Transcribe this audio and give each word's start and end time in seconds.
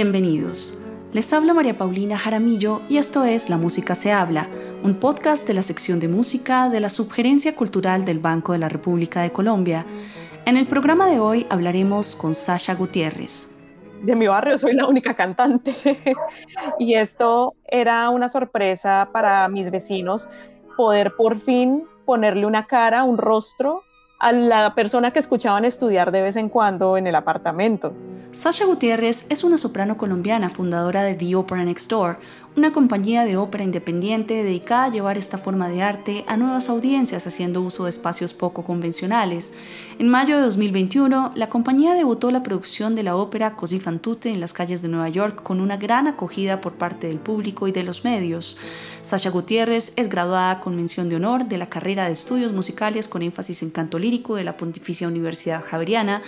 Bienvenidos. 0.00 0.80
Les 1.12 1.32
habla 1.32 1.54
María 1.54 1.76
Paulina 1.76 2.16
Jaramillo 2.16 2.82
y 2.88 2.98
esto 2.98 3.24
es 3.24 3.50
La 3.50 3.58
Música 3.58 3.96
se 3.96 4.12
habla, 4.12 4.46
un 4.84 4.94
podcast 4.94 5.44
de 5.48 5.54
la 5.54 5.62
sección 5.62 5.98
de 5.98 6.06
música 6.06 6.68
de 6.68 6.78
la 6.78 6.88
Subgerencia 6.88 7.56
Cultural 7.56 8.04
del 8.04 8.20
Banco 8.20 8.52
de 8.52 8.60
la 8.60 8.68
República 8.68 9.22
de 9.22 9.32
Colombia. 9.32 9.84
En 10.46 10.56
el 10.56 10.68
programa 10.68 11.08
de 11.08 11.18
hoy 11.18 11.48
hablaremos 11.50 12.14
con 12.14 12.34
Sasha 12.34 12.76
Gutiérrez. 12.76 13.52
De 14.04 14.14
mi 14.14 14.28
barrio 14.28 14.56
soy 14.56 14.74
la 14.74 14.86
única 14.86 15.16
cantante 15.16 15.74
y 16.78 16.94
esto 16.94 17.56
era 17.66 18.08
una 18.10 18.28
sorpresa 18.28 19.08
para 19.12 19.48
mis 19.48 19.68
vecinos 19.72 20.28
poder 20.76 21.16
por 21.16 21.40
fin 21.40 21.82
ponerle 22.04 22.46
una 22.46 22.68
cara, 22.68 23.02
un 23.02 23.18
rostro 23.18 23.82
a 24.18 24.32
la 24.32 24.74
persona 24.74 25.12
que 25.12 25.18
escuchaban 25.18 25.64
estudiar 25.64 26.10
de 26.10 26.22
vez 26.22 26.36
en 26.36 26.48
cuando 26.48 26.96
en 26.96 27.06
el 27.06 27.14
apartamento. 27.14 27.92
Sasha 28.32 28.66
Gutiérrez 28.66 29.26
es 29.30 29.42
una 29.42 29.56
soprano 29.56 29.96
colombiana 29.96 30.50
fundadora 30.50 31.02
de 31.02 31.14
The 31.14 31.34
Opera 31.36 31.64
Next 31.64 31.90
Door, 31.90 32.18
una 32.58 32.72
compañía 32.72 33.24
de 33.24 33.36
ópera 33.36 33.62
independiente 33.62 34.42
dedicada 34.42 34.84
a 34.84 34.90
llevar 34.90 35.16
esta 35.16 35.38
forma 35.38 35.68
de 35.68 35.80
arte 35.80 36.24
a 36.26 36.36
nuevas 36.36 36.68
audiencias 36.68 37.24
haciendo 37.24 37.62
uso 37.62 37.84
de 37.84 37.90
espacios 37.90 38.34
poco 38.34 38.64
convencionales. 38.64 39.52
En 40.00 40.08
mayo 40.08 40.36
de 40.36 40.42
2021, 40.42 41.32
la 41.36 41.48
compañía 41.50 41.94
debutó 41.94 42.32
la 42.32 42.42
producción 42.42 42.96
de 42.96 43.04
la 43.04 43.14
ópera 43.14 43.54
Così 43.54 43.78
fan 43.78 44.00
tutte 44.00 44.30
en 44.30 44.40
las 44.40 44.52
calles 44.52 44.82
de 44.82 44.88
Nueva 44.88 45.08
York 45.08 45.40
con 45.44 45.60
una 45.60 45.76
gran 45.76 46.08
acogida 46.08 46.60
por 46.60 46.72
parte 46.72 47.06
del 47.06 47.20
público 47.20 47.68
y 47.68 47.72
de 47.72 47.84
los 47.84 48.02
medios. 48.02 48.56
Sasha 49.02 49.30
Gutiérrez 49.30 49.92
es 49.94 50.08
graduada 50.08 50.58
con 50.58 50.74
mención 50.74 51.08
de 51.08 51.14
honor 51.14 51.44
de 51.46 51.58
la 51.58 51.68
carrera 51.68 52.06
de 52.06 52.12
estudios 52.12 52.52
musicales 52.52 53.06
con 53.06 53.22
énfasis 53.22 53.62
en 53.62 53.70
canto 53.70 54.00
lírico 54.00 54.34
de 54.34 54.42
la 54.42 54.56
Pontificia 54.56 55.06
Universidad 55.06 55.62
Javeriana 55.64 56.22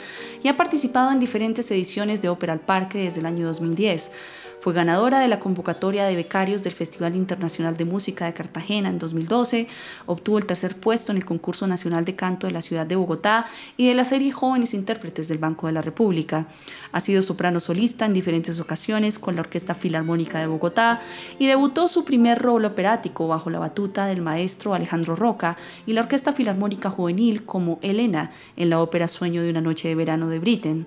y 0.45 0.49
ha 0.49 0.57
participado 0.57 1.11
en 1.11 1.19
diferentes 1.19 1.69
ediciones 1.73 2.23
de 2.23 2.29
Ópera 2.29 2.53
al 2.53 2.61
Parque 2.61 2.99
desde 2.99 3.19
el 3.19 3.27
año 3.27 3.47
2010. 3.49 4.13
Fue 4.61 4.75
ganadora 4.75 5.21
de 5.21 5.29
la 5.29 5.41
convocatoria 5.41 6.05
de 6.05 6.15
becarios 6.15 6.63
del 6.65 6.75
Festival 6.75 7.17
Internacional 7.17 7.79
de 7.79 7.87
Música 7.87 8.27
de 8.27 8.35
Cartagena 8.35 8.91
en 8.91 8.99
2012, 8.99 9.69
obtuvo 10.05 10.37
el 10.37 10.45
tercer 10.45 10.77
puesto 10.77 11.13
en 11.13 11.17
el 11.17 11.25
Concurso 11.25 11.67
Nacional 11.67 12.05
de 12.05 12.15
Canto 12.15 12.47
de 12.47 12.53
la 12.53 12.61
ciudad 12.61 12.85
de 12.85 12.95
Bogotá 12.95 13.47
y 13.79 13.89
de 13.89 13.95
la 13.95 14.05
serie 14.05 14.33
Jóvenes 14.33 14.75
Intérpretes 14.75 15.29
del 15.29 15.39
Banco 15.39 15.67
de 15.67 15.73
la 15.73 15.81
República. 15.81 16.47
Ha 16.93 17.01
sido 17.01 17.23
soprano 17.23 17.59
solista 17.59 18.05
en 18.05 18.13
diferentes 18.13 18.61
ocasiones 18.61 19.19
con 19.19 19.35
la 19.35 19.41
Orquesta 19.41 19.75
Filarmónica 19.75 20.39
de 20.41 20.47
Bogotá 20.47 21.01
y 21.39 21.47
debutó 21.47 21.89
su 21.89 22.05
primer 22.05 22.39
rol 22.39 22.67
operático 22.67 23.29
bajo 23.29 23.49
la 23.49 23.61
batuta 23.61 24.05
del 24.05 24.21
maestro 24.21 24.75
Alejandro 24.75 25.17
Roca 25.17 25.57
y 25.87 25.95
la 25.95 26.03
Orquesta 26.03 26.33
Filarmónica 26.33 26.91
Juvenil 26.91 27.47
como 27.47 27.79
Elena 27.81 28.31
en 28.57 28.69
la 28.69 28.83
ópera 28.83 29.09
Sueño 29.09 29.43
de 29.43 29.49
una 29.49 29.63
noche 29.63 29.89
de 29.89 29.95
verano 29.95 30.29
de 30.29 30.39
Britten. 30.39 30.87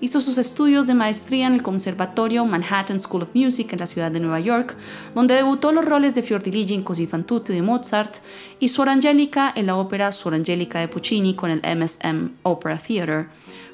Hizo 0.00 0.20
sus 0.20 0.38
estudios 0.38 0.88
de 0.88 0.94
maestría 0.94 1.46
en 1.46 1.52
el 1.52 1.62
Conservatorio 1.62 2.44
Manhattan 2.44 2.98
School 2.98 3.11
School 3.12 3.22
of 3.24 3.34
Music 3.34 3.72
en 3.72 3.78
la 3.78 3.86
ciudad 3.86 4.10
de 4.10 4.20
Nueva 4.20 4.40
York, 4.40 4.74
donde 5.14 5.34
debutó 5.34 5.70
los 5.70 5.84
roles 5.84 6.14
de 6.14 6.22
Fiordiligi 6.22 6.74
en 6.74 6.82
Così 6.82 7.06
fan 7.06 7.24
tutte 7.24 7.52
de 7.52 7.60
Mozart 7.60 8.16
y 8.58 8.68
Suor 8.68 8.88
Angelica 8.88 9.52
en 9.54 9.66
la 9.66 9.76
ópera 9.76 10.12
Suor 10.12 10.34
Angelica 10.34 10.80
de 10.80 10.88
Puccini 10.88 11.34
con 11.34 11.50
el 11.50 11.60
MSM 11.60 12.30
Opera 12.42 12.78
Theatre. 12.78 13.26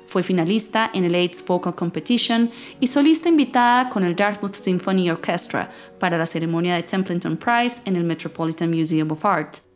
Fue 0.06 0.22
finalista 0.22 0.90
en 0.92 1.04
el 1.04 1.14
AIDS 1.14 1.44
Vocal 1.46 1.74
Competition 1.74 2.50
y 2.80 2.86
solista 2.86 3.28
invitada 3.28 3.90
con 3.90 4.04
el 4.04 4.16
Dartmouth 4.16 4.54
Symphony 4.54 5.10
Orchestra 5.10 5.70
para 6.00 6.18
la 6.18 6.26
ceremonia 6.26 6.74
de 6.74 6.82
Templeton 6.82 7.36
Prize 7.36 7.82
en 7.84 7.94
el 7.94 8.04
Metropolitan 8.04 8.70
Museum 8.70 9.12
of 9.12 9.24
Art. 9.24 9.67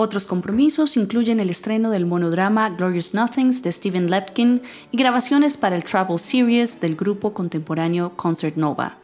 Otros 0.00 0.28
compromisos 0.28 0.96
incluyen 0.96 1.40
el 1.40 1.50
estreno 1.50 1.90
del 1.90 2.06
monodrama 2.06 2.70
Glorious 2.70 3.14
Nothings 3.14 3.64
de 3.64 3.72
Stephen 3.72 4.08
Lepkin 4.08 4.62
y 4.92 4.96
grabaciones 4.96 5.56
para 5.56 5.74
el 5.74 5.82
Travel 5.82 6.20
Series 6.20 6.80
del 6.80 6.94
grupo 6.94 7.34
contemporáneo 7.34 8.16
Concert 8.16 8.54
Nova. 8.54 8.98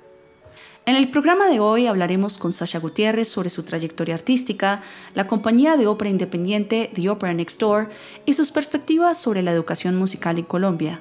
En 0.86 0.94
el 0.94 1.10
programa 1.10 1.48
de 1.48 1.58
hoy 1.58 1.88
hablaremos 1.88 2.38
con 2.38 2.52
Sasha 2.52 2.78
Gutiérrez 2.78 3.28
sobre 3.28 3.50
su 3.50 3.64
trayectoria 3.64 4.14
artística, 4.14 4.82
la 5.14 5.26
compañía 5.26 5.76
de 5.76 5.88
ópera 5.88 6.10
independiente 6.10 6.92
The 6.94 7.10
Opera 7.10 7.34
Next 7.34 7.60
Door 7.60 7.88
y 8.24 8.34
sus 8.34 8.52
perspectivas 8.52 9.18
sobre 9.18 9.42
la 9.42 9.50
educación 9.50 9.96
musical 9.96 10.38
en 10.38 10.44
Colombia. 10.44 11.00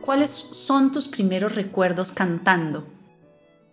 ¿Cuáles 0.00 0.30
son 0.30 0.92
tus 0.92 1.08
primeros 1.08 1.56
recuerdos 1.56 2.12
cantando? 2.12 2.86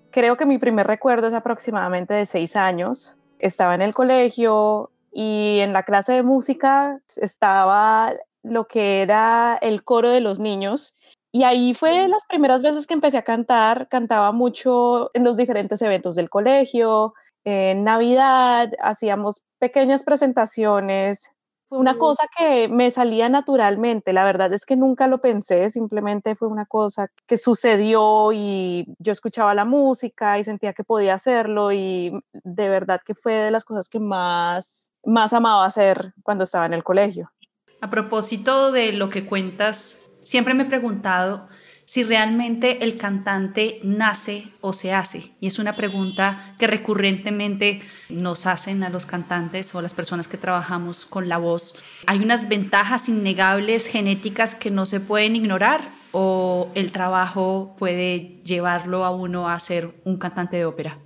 Creo 0.09 0.37
que 0.37 0.47
mi 0.47 0.57
primer 0.57 0.87
recuerdo 0.87 1.27
es 1.27 1.35
aproximadamente 1.35 2.15
de 2.15 2.25
seis 2.25 2.55
años 2.55 3.15
estaba 3.41 3.75
en 3.75 3.81
el 3.81 3.93
colegio 3.93 4.91
y 5.11 5.59
en 5.59 5.73
la 5.73 5.83
clase 5.83 6.13
de 6.13 6.23
música 6.23 7.01
estaba 7.17 8.13
lo 8.43 8.67
que 8.67 9.01
era 9.01 9.57
el 9.61 9.83
coro 9.83 10.09
de 10.09 10.21
los 10.21 10.39
niños. 10.39 10.95
Y 11.33 11.43
ahí 11.43 11.73
fue 11.73 12.07
las 12.07 12.25
primeras 12.25 12.61
veces 12.61 12.87
que 12.87 12.93
empecé 12.93 13.17
a 13.17 13.23
cantar. 13.23 13.87
Cantaba 13.89 14.31
mucho 14.31 15.11
en 15.13 15.23
los 15.23 15.37
diferentes 15.37 15.81
eventos 15.81 16.15
del 16.15 16.29
colegio. 16.29 17.13
En 17.43 17.83
Navidad 17.83 18.71
hacíamos 18.81 19.43
pequeñas 19.59 20.03
presentaciones 20.03 21.31
fue 21.71 21.79
una 21.79 21.97
cosa 21.97 22.27
que 22.37 22.67
me 22.67 22.91
salía 22.91 23.29
naturalmente. 23.29 24.11
La 24.11 24.25
verdad 24.25 24.51
es 24.51 24.65
que 24.65 24.75
nunca 24.75 25.07
lo 25.07 25.21
pensé, 25.21 25.69
simplemente 25.69 26.35
fue 26.35 26.49
una 26.49 26.65
cosa 26.65 27.07
que 27.25 27.37
sucedió 27.37 28.33
y 28.33 28.93
yo 28.99 29.13
escuchaba 29.13 29.55
la 29.55 29.63
música 29.63 30.37
y 30.37 30.43
sentía 30.43 30.73
que 30.73 30.83
podía 30.83 31.13
hacerlo 31.13 31.71
y 31.71 32.11
de 32.33 32.67
verdad 32.67 32.99
que 33.05 33.15
fue 33.15 33.35
de 33.35 33.51
las 33.51 33.63
cosas 33.63 33.87
que 33.87 34.01
más, 34.01 34.91
más 35.05 35.31
amaba 35.31 35.65
hacer 35.65 36.13
cuando 36.23 36.43
estaba 36.43 36.65
en 36.65 36.73
el 36.73 36.83
colegio. 36.83 37.31
A 37.79 37.89
propósito 37.89 38.73
de 38.73 38.91
lo 38.91 39.09
que 39.09 39.25
cuentas, 39.25 40.01
siempre 40.19 40.53
me 40.53 40.63
he 40.63 40.65
preguntado 40.65 41.47
si 41.91 42.03
realmente 42.03 42.85
el 42.85 42.97
cantante 42.97 43.81
nace 43.83 44.47
o 44.61 44.71
se 44.71 44.93
hace. 44.93 45.33
Y 45.41 45.47
es 45.47 45.59
una 45.59 45.75
pregunta 45.75 46.55
que 46.57 46.65
recurrentemente 46.65 47.81
nos 48.07 48.47
hacen 48.47 48.85
a 48.85 48.89
los 48.89 49.05
cantantes 49.05 49.75
o 49.75 49.79
a 49.79 49.81
las 49.81 49.93
personas 49.93 50.29
que 50.29 50.37
trabajamos 50.37 51.05
con 51.05 51.27
la 51.27 51.37
voz. 51.37 51.77
¿Hay 52.07 52.19
unas 52.19 52.47
ventajas 52.47 53.09
innegables 53.09 53.87
genéticas 53.87 54.55
que 54.55 54.71
no 54.71 54.85
se 54.85 55.01
pueden 55.01 55.35
ignorar 55.35 55.81
o 56.13 56.69
el 56.75 56.93
trabajo 56.93 57.75
puede 57.77 58.39
llevarlo 58.45 59.03
a 59.03 59.11
uno 59.13 59.49
a 59.49 59.59
ser 59.59 59.93
un 60.05 60.17
cantante 60.17 60.55
de 60.55 60.65
ópera? 60.65 60.97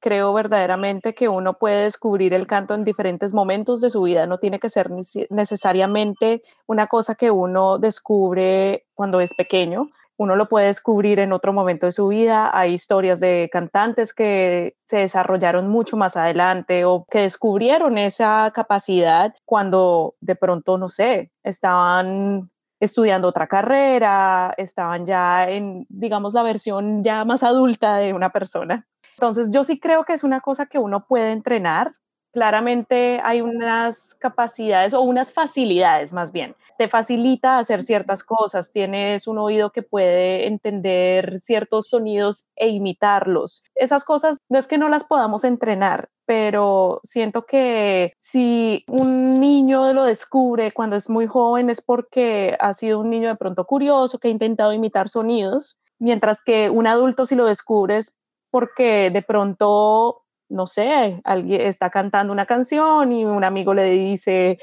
creo 0.00 0.32
verdaderamente 0.32 1.12
que 1.12 1.28
uno 1.28 1.58
puede 1.58 1.82
descubrir 1.82 2.32
el 2.32 2.46
canto 2.46 2.74
en 2.74 2.84
diferentes 2.84 3.34
momentos 3.34 3.80
de 3.80 3.90
su 3.90 4.02
vida. 4.02 4.28
No 4.28 4.38
tiene 4.38 4.60
que 4.60 4.68
ser 4.68 4.90
necesariamente 5.28 6.42
una 6.66 6.86
cosa 6.86 7.16
que 7.16 7.32
uno 7.32 7.78
descubre 7.78 8.86
cuando 8.94 9.20
es 9.20 9.34
pequeño 9.34 9.90
uno 10.18 10.34
lo 10.34 10.48
puede 10.48 10.66
descubrir 10.66 11.20
en 11.20 11.32
otro 11.32 11.52
momento 11.52 11.86
de 11.86 11.92
su 11.92 12.08
vida. 12.08 12.50
Hay 12.52 12.74
historias 12.74 13.20
de 13.20 13.48
cantantes 13.52 14.12
que 14.12 14.76
se 14.82 14.98
desarrollaron 14.98 15.68
mucho 15.68 15.96
más 15.96 16.16
adelante 16.16 16.84
o 16.84 17.06
que 17.08 17.20
descubrieron 17.20 17.96
esa 17.98 18.50
capacidad 18.52 19.32
cuando 19.44 20.12
de 20.20 20.34
pronto, 20.34 20.76
no 20.76 20.88
sé, 20.88 21.30
estaban 21.44 22.50
estudiando 22.80 23.28
otra 23.28 23.46
carrera, 23.46 24.54
estaban 24.56 25.06
ya 25.06 25.48
en, 25.48 25.86
digamos, 25.88 26.34
la 26.34 26.42
versión 26.42 27.04
ya 27.04 27.24
más 27.24 27.44
adulta 27.44 27.96
de 27.96 28.12
una 28.12 28.30
persona. 28.30 28.86
Entonces, 29.14 29.50
yo 29.52 29.62
sí 29.62 29.78
creo 29.78 30.02
que 30.02 30.14
es 30.14 30.24
una 30.24 30.40
cosa 30.40 30.66
que 30.66 30.80
uno 30.80 31.06
puede 31.06 31.30
entrenar. 31.30 31.94
Claramente 32.32 33.20
hay 33.22 33.40
unas 33.40 34.16
capacidades 34.16 34.94
o 34.94 35.00
unas 35.00 35.32
facilidades 35.32 36.12
más 36.12 36.32
bien 36.32 36.56
te 36.78 36.88
facilita 36.88 37.58
hacer 37.58 37.82
ciertas 37.82 38.22
cosas, 38.22 38.70
tienes 38.70 39.26
un 39.26 39.38
oído 39.38 39.72
que 39.72 39.82
puede 39.82 40.46
entender 40.46 41.40
ciertos 41.40 41.88
sonidos 41.88 42.46
e 42.54 42.68
imitarlos. 42.68 43.64
Esas 43.74 44.04
cosas 44.04 44.38
no 44.48 44.60
es 44.60 44.68
que 44.68 44.78
no 44.78 44.88
las 44.88 45.02
podamos 45.02 45.42
entrenar, 45.42 46.08
pero 46.24 47.00
siento 47.02 47.46
que 47.46 48.14
si 48.16 48.84
un 48.86 49.40
niño 49.40 49.92
lo 49.92 50.04
descubre 50.04 50.70
cuando 50.70 50.94
es 50.94 51.10
muy 51.10 51.26
joven 51.26 51.68
es 51.68 51.80
porque 51.80 52.56
ha 52.60 52.72
sido 52.72 53.00
un 53.00 53.10
niño 53.10 53.28
de 53.28 53.36
pronto 53.36 53.64
curioso 53.66 54.20
que 54.20 54.28
ha 54.28 54.30
intentado 54.30 54.72
imitar 54.72 55.08
sonidos, 55.08 55.76
mientras 55.98 56.44
que 56.44 56.70
un 56.70 56.86
adulto 56.86 57.26
si 57.26 57.34
lo 57.34 57.46
descubres 57.46 58.16
porque 58.52 59.10
de 59.10 59.22
pronto 59.22 60.22
no 60.48 60.66
sé, 60.66 61.20
alguien 61.24 61.60
está 61.60 61.90
cantando 61.90 62.32
una 62.32 62.46
canción 62.46 63.12
y 63.12 63.24
un 63.24 63.44
amigo 63.44 63.74
le 63.74 63.90
dice, 63.90 64.58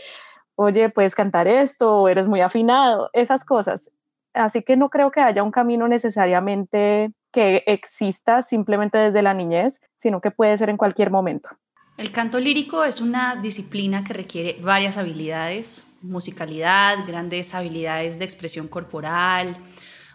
oye, 0.56 0.90
puedes 0.90 1.16
cantar 1.16 1.48
esto, 1.48 2.08
eres 2.08 2.28
muy 2.28 2.42
afinado, 2.42 3.10
esas 3.14 3.46
cosas. 3.46 3.92
Así 4.34 4.64
que 4.64 4.76
no 4.76 4.90
creo 4.90 5.12
que 5.12 5.22
haya 5.22 5.44
un 5.44 5.52
camino 5.52 5.88
necesariamente 5.88 7.12
que 7.32 7.64
exista 7.68 8.42
simplemente 8.42 8.98
desde 8.98 9.22
la 9.22 9.34
niñez, 9.34 9.82
sino 9.98 10.22
que 10.22 10.32
puede 10.32 10.58
ser 10.58 10.70
en 10.70 10.78
cualquier 10.78 11.12
momento. 11.12 11.50
El 11.98 12.12
canto 12.12 12.40
lírico 12.40 12.84
es 12.84 13.00
una 13.00 13.38
disciplina 13.38 14.04
que 14.04 14.14
requiere 14.14 14.60
varias 14.62 14.98
habilidades, 14.98 15.88
musicalidad, 16.02 17.06
grandes 17.08 17.56
habilidades 17.56 18.20
de 18.20 18.26
expresión 18.26 18.68
corporal, 18.68 19.58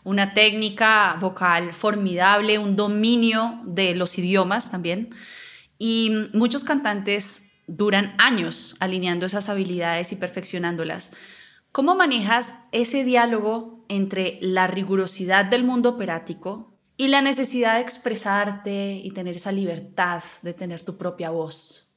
una 0.04 0.34
técnica 0.34 1.16
vocal 1.20 1.72
formidable, 1.72 2.58
un 2.58 2.76
dominio 2.76 3.60
de 3.64 3.94
los 3.94 4.18
idiomas 4.18 4.70
también. 4.70 5.10
Y 5.78 6.28
muchos 6.34 6.64
cantantes 6.64 7.49
duran 7.70 8.14
años 8.18 8.76
alineando 8.80 9.26
esas 9.26 9.48
habilidades 9.48 10.12
y 10.12 10.16
perfeccionándolas. 10.16 11.12
¿Cómo 11.72 11.94
manejas 11.94 12.54
ese 12.72 13.04
diálogo 13.04 13.84
entre 13.88 14.38
la 14.42 14.66
rigurosidad 14.66 15.44
del 15.44 15.62
mundo 15.62 15.90
operático 15.90 16.72
y 16.96 17.08
la 17.08 17.22
necesidad 17.22 17.76
de 17.76 17.82
expresarte 17.82 18.94
y 18.94 19.12
tener 19.12 19.36
esa 19.36 19.52
libertad 19.52 20.22
de 20.42 20.52
tener 20.52 20.82
tu 20.82 20.98
propia 20.98 21.30
voz? 21.30 21.94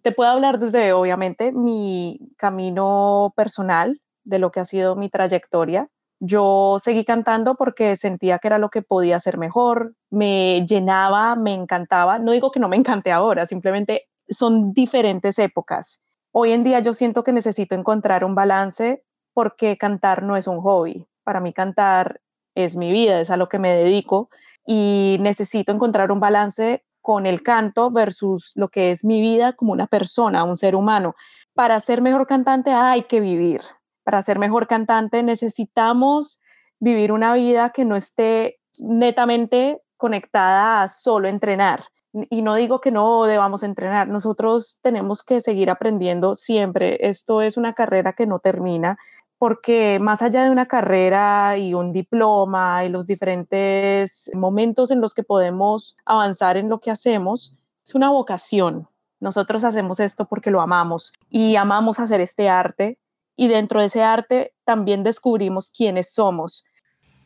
Te 0.00 0.12
puedo 0.12 0.30
hablar 0.30 0.58
desde, 0.58 0.94
obviamente, 0.94 1.52
mi 1.52 2.32
camino 2.38 3.34
personal, 3.36 4.00
de 4.24 4.38
lo 4.38 4.50
que 4.50 4.60
ha 4.60 4.64
sido 4.64 4.96
mi 4.96 5.10
trayectoria. 5.10 5.88
Yo 6.20 6.78
seguí 6.82 7.04
cantando 7.04 7.56
porque 7.56 7.96
sentía 7.96 8.38
que 8.38 8.48
era 8.48 8.58
lo 8.58 8.70
que 8.70 8.80
podía 8.80 9.16
hacer 9.16 9.36
mejor, 9.36 9.94
me 10.08 10.64
llenaba, 10.66 11.36
me 11.36 11.52
encantaba. 11.52 12.18
No 12.18 12.32
digo 12.32 12.50
que 12.50 12.60
no 12.60 12.68
me 12.68 12.76
encante 12.76 13.12
ahora, 13.12 13.44
simplemente 13.44 14.08
son 14.28 14.72
diferentes 14.72 15.38
épocas. 15.38 16.00
Hoy 16.32 16.52
en 16.52 16.64
día 16.64 16.80
yo 16.80 16.94
siento 16.94 17.22
que 17.22 17.32
necesito 17.32 17.74
encontrar 17.74 18.24
un 18.24 18.34
balance 18.34 19.02
porque 19.32 19.76
cantar 19.76 20.22
no 20.22 20.36
es 20.36 20.46
un 20.46 20.60
hobby. 20.60 21.06
Para 21.24 21.40
mí 21.40 21.52
cantar 21.52 22.20
es 22.54 22.76
mi 22.76 22.92
vida, 22.92 23.20
es 23.20 23.30
a 23.30 23.36
lo 23.36 23.48
que 23.48 23.58
me 23.58 23.72
dedico 23.72 24.30
y 24.66 25.18
necesito 25.20 25.72
encontrar 25.72 26.10
un 26.10 26.20
balance 26.20 26.84
con 27.00 27.24
el 27.24 27.42
canto 27.42 27.90
versus 27.90 28.52
lo 28.56 28.68
que 28.68 28.90
es 28.90 29.04
mi 29.04 29.20
vida 29.20 29.52
como 29.52 29.72
una 29.72 29.86
persona, 29.86 30.42
un 30.42 30.56
ser 30.56 30.74
humano. 30.74 31.14
Para 31.54 31.78
ser 31.80 32.02
mejor 32.02 32.26
cantante 32.26 32.72
hay 32.72 33.02
que 33.02 33.20
vivir. 33.20 33.60
Para 34.02 34.22
ser 34.22 34.38
mejor 34.38 34.66
cantante 34.66 35.22
necesitamos 35.22 36.40
vivir 36.80 37.12
una 37.12 37.32
vida 37.34 37.70
que 37.70 37.84
no 37.84 37.96
esté 37.96 38.58
netamente 38.78 39.80
conectada 39.96 40.82
a 40.82 40.88
solo 40.88 41.28
entrenar. 41.28 41.84
Y 42.30 42.42
no 42.42 42.54
digo 42.54 42.80
que 42.80 42.90
no 42.90 43.24
debamos 43.24 43.62
entrenar, 43.62 44.08
nosotros 44.08 44.78
tenemos 44.82 45.22
que 45.22 45.40
seguir 45.40 45.70
aprendiendo 45.70 46.34
siempre. 46.34 46.98
Esto 47.08 47.42
es 47.42 47.56
una 47.56 47.74
carrera 47.74 48.14
que 48.14 48.26
no 48.26 48.38
termina 48.38 48.98
porque 49.38 49.98
más 50.00 50.22
allá 50.22 50.44
de 50.44 50.50
una 50.50 50.66
carrera 50.66 51.58
y 51.58 51.74
un 51.74 51.92
diploma 51.92 52.84
y 52.84 52.88
los 52.88 53.06
diferentes 53.06 54.30
momentos 54.34 54.90
en 54.90 55.00
los 55.00 55.12
que 55.12 55.22
podemos 55.22 55.96
avanzar 56.04 56.56
en 56.56 56.68
lo 56.68 56.80
que 56.80 56.90
hacemos, 56.90 57.54
es 57.84 57.94
una 57.94 58.10
vocación. 58.10 58.88
Nosotros 59.20 59.64
hacemos 59.64 60.00
esto 60.00 60.26
porque 60.26 60.50
lo 60.50 60.60
amamos 60.60 61.12
y 61.30 61.56
amamos 61.56 61.98
hacer 61.98 62.20
este 62.20 62.48
arte 62.48 62.98
y 63.36 63.48
dentro 63.48 63.80
de 63.80 63.86
ese 63.86 64.02
arte 64.02 64.54
también 64.64 65.02
descubrimos 65.02 65.70
quiénes 65.70 66.12
somos. 66.12 66.64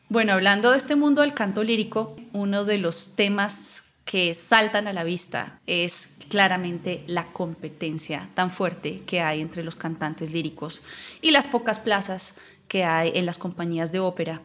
Bueno, 0.09 0.33
hablando 0.33 0.71
de 0.71 0.77
este 0.77 0.97
mundo 0.97 1.21
del 1.21 1.33
canto 1.33 1.63
lírico, 1.63 2.15
uno 2.33 2.65
de 2.65 2.77
los 2.77 3.15
temas 3.15 3.83
que 4.05 4.33
saltan 4.33 4.87
a 4.87 4.93
la 4.93 5.03
vista 5.03 5.61
es 5.67 6.17
claramente 6.29 7.03
la 7.07 7.31
competencia 7.33 8.29
tan 8.33 8.49
fuerte 8.49 9.01
que 9.05 9.21
hay 9.21 9.41
entre 9.41 9.63
los 9.63 9.75
cantantes 9.75 10.31
líricos 10.31 10.83
y 11.21 11.31
las 11.31 11.47
pocas 11.47 11.79
plazas 11.79 12.37
que 12.67 12.83
hay 12.83 13.11
en 13.15 13.25
las 13.25 13.37
compañías 13.37 13.91
de 13.91 13.99
ópera. 13.99 14.41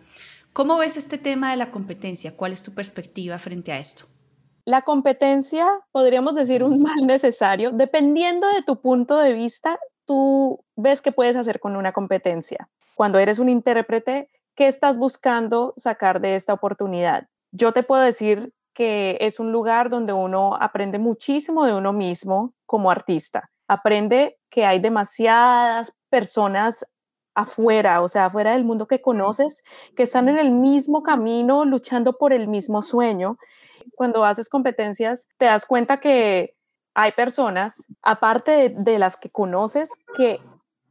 ¿Cómo 0.52 0.78
ves 0.78 0.96
este 0.96 1.18
tema 1.18 1.50
de 1.50 1.56
la 1.56 1.70
competencia? 1.70 2.36
¿Cuál 2.36 2.52
es 2.52 2.62
tu 2.62 2.74
perspectiva 2.74 3.38
frente 3.38 3.72
a 3.72 3.78
esto? 3.78 4.06
La 4.64 4.82
competencia, 4.82 5.68
podríamos 5.92 6.34
decir, 6.34 6.64
un 6.64 6.82
mal 6.82 7.06
necesario. 7.06 7.70
Dependiendo 7.70 8.48
de 8.48 8.62
tu 8.62 8.80
punto 8.80 9.18
de 9.18 9.32
vista, 9.32 9.78
tú 10.06 10.64
ves 10.74 11.02
qué 11.02 11.12
puedes 11.12 11.36
hacer 11.36 11.60
con 11.60 11.76
una 11.76 11.92
competencia. 11.92 12.68
Cuando 12.94 13.18
eres 13.18 13.38
un 13.38 13.48
intérprete, 13.48 14.28
¿qué 14.54 14.66
estás 14.66 14.98
buscando 14.98 15.74
sacar 15.76 16.20
de 16.20 16.34
esta 16.34 16.52
oportunidad? 16.52 17.28
Yo 17.52 17.72
te 17.72 17.82
puedo 17.82 18.02
decir 18.02 18.52
que 18.76 19.16
es 19.22 19.40
un 19.40 19.52
lugar 19.52 19.88
donde 19.88 20.12
uno 20.12 20.54
aprende 20.60 20.98
muchísimo 20.98 21.64
de 21.64 21.72
uno 21.72 21.94
mismo 21.94 22.52
como 22.66 22.90
artista. 22.90 23.50
Aprende 23.66 24.36
que 24.50 24.66
hay 24.66 24.80
demasiadas 24.80 25.94
personas 26.10 26.86
afuera, 27.34 28.02
o 28.02 28.08
sea, 28.08 28.26
afuera 28.26 28.52
del 28.52 28.66
mundo 28.66 28.86
que 28.86 29.00
conoces, 29.00 29.64
que 29.96 30.02
están 30.02 30.28
en 30.28 30.38
el 30.38 30.50
mismo 30.50 31.02
camino, 31.02 31.64
luchando 31.64 32.18
por 32.18 32.34
el 32.34 32.48
mismo 32.48 32.82
sueño. 32.82 33.38
Cuando 33.94 34.26
haces 34.26 34.50
competencias, 34.50 35.26
te 35.38 35.46
das 35.46 35.64
cuenta 35.64 35.98
que 35.98 36.54
hay 36.92 37.12
personas, 37.12 37.82
aparte 38.02 38.68
de, 38.68 38.98
las 38.98 39.16
que 39.16 39.30
conoces, 39.30 39.90
que 40.18 40.38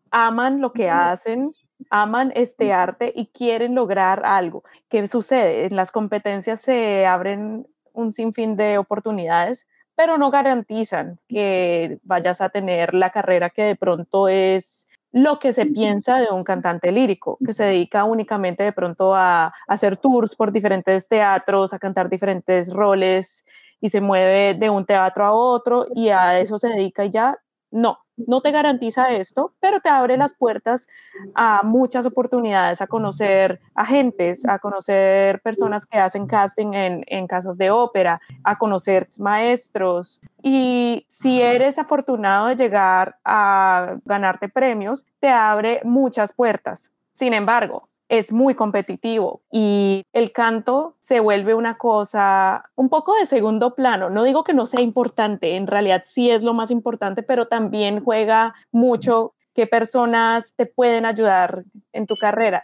aman 0.09 0.59
lo 0.59 0.73
que 0.73 0.89
hacen, 0.89 1.53
aman 1.91 2.31
este 2.35 2.73
arte 2.73 3.13
y 3.15 3.27
quieren 3.27 3.75
lograr 3.75 4.25
algo. 4.25 4.63
¿Qué 4.89 5.07
sucede? 5.07 5.65
En 5.65 5.75
las 5.75 5.91
competencias 5.91 6.61
se 6.61 7.05
abren 7.05 7.67
un 7.95 8.11
sinfín 8.11 8.55
de 8.55 8.77
oportunidades, 8.77 9.67
pero 9.95 10.17
no 10.17 10.29
garantizan 10.29 11.19
que 11.27 11.99
vayas 12.03 12.41
a 12.41 12.49
tener 12.49 12.93
la 12.93 13.09
carrera 13.09 13.49
que 13.49 13.63
de 13.63 13.75
pronto 13.75 14.27
es 14.27 14.87
lo 15.11 15.39
que 15.39 15.53
se 15.53 15.65
piensa 15.65 16.17
de 16.17 16.27
un 16.29 16.43
cantante 16.43 16.91
lírico, 16.91 17.37
que 17.45 17.53
se 17.53 17.63
dedica 17.63 18.03
únicamente 18.03 18.63
de 18.63 18.73
pronto 18.73 19.15
a, 19.15 19.53
hacer 19.65 19.95
tours 19.95 20.35
por 20.35 20.51
diferentes 20.51 21.07
teatros, 21.07 21.73
a 21.73 21.79
cantar 21.79 22.09
diferentes 22.09 22.73
roles 22.73 23.45
y 23.79 23.89
se 23.89 24.01
mueve 24.01 24.55
de 24.55 24.69
un 24.69 24.85
teatro 24.85 25.23
a 25.23 25.31
otro 25.31 25.85
y 25.95 26.09
a 26.09 26.37
eso 26.39 26.59
se 26.59 26.67
dedica 26.67 27.05
y 27.05 27.11
ya. 27.11 27.39
No, 27.75 27.97
no 28.15 28.39
te 28.39 28.51
garantiza 28.51 29.11
esto, 29.11 29.53
pero 29.59 29.81
te 29.81 29.89
abre 29.89 30.15
las 30.15 30.33
puertas 30.33 30.87
a 31.33 31.61
muchas 31.61 32.05
oportunidades, 32.05 32.81
a 32.81 32.87
conocer 32.87 33.59
agentes, 33.75 34.47
a 34.47 34.59
conocer 34.59 35.41
personas 35.41 35.85
que 35.85 35.97
hacen 35.97 36.25
casting 36.25 36.71
en, 36.73 37.27
casas 37.27 37.57
de 37.57 37.71
ópera, 37.71 38.21
a 38.45 38.57
conocer 38.57 39.09
maestros. 39.17 40.21
Y 40.41 41.05
si 41.09 41.41
eres 41.41 41.77
afortunado 41.77 42.47
de 42.47 42.55
llegar 42.55 43.17
a 43.25 43.97
ganarte 44.05 44.47
premios, 44.47 45.05
te 45.19 45.27
abre 45.27 45.81
muchas 45.83 46.31
puertas. 46.31 46.91
Sin 47.11 47.33
embargo, 47.33 47.89
es 48.09 48.31
muy 48.31 48.55
competitivo 48.55 49.41
y 49.51 50.03
el 50.13 50.31
canto 50.31 50.95
se 50.99 51.19
vuelve 51.19 51.55
una 51.55 51.77
cosa 51.77 52.69
un 52.75 52.89
poco 52.89 53.15
de 53.15 53.25
segundo 53.25 53.75
plano. 53.75 54.09
No 54.09 54.23
digo 54.23 54.43
que 54.43 54.53
no 54.53 54.65
sea 54.65 54.81
importante, 54.81 55.55
en 55.55 55.67
realidad 55.67 56.03
sí 56.05 56.29
es 56.29 56.43
lo 56.43 56.53
más 56.53 56.71
importante, 56.71 57.23
pero 57.23 57.47
también 57.47 58.03
juega 58.03 58.53
mucho 58.71 59.33
qué 59.53 59.67
personas 59.67 60.53
te 60.55 60.65
pueden 60.65 61.05
ayudar 61.05 61.63
en 61.93 62.05
tu 62.05 62.15
carrera. 62.15 62.63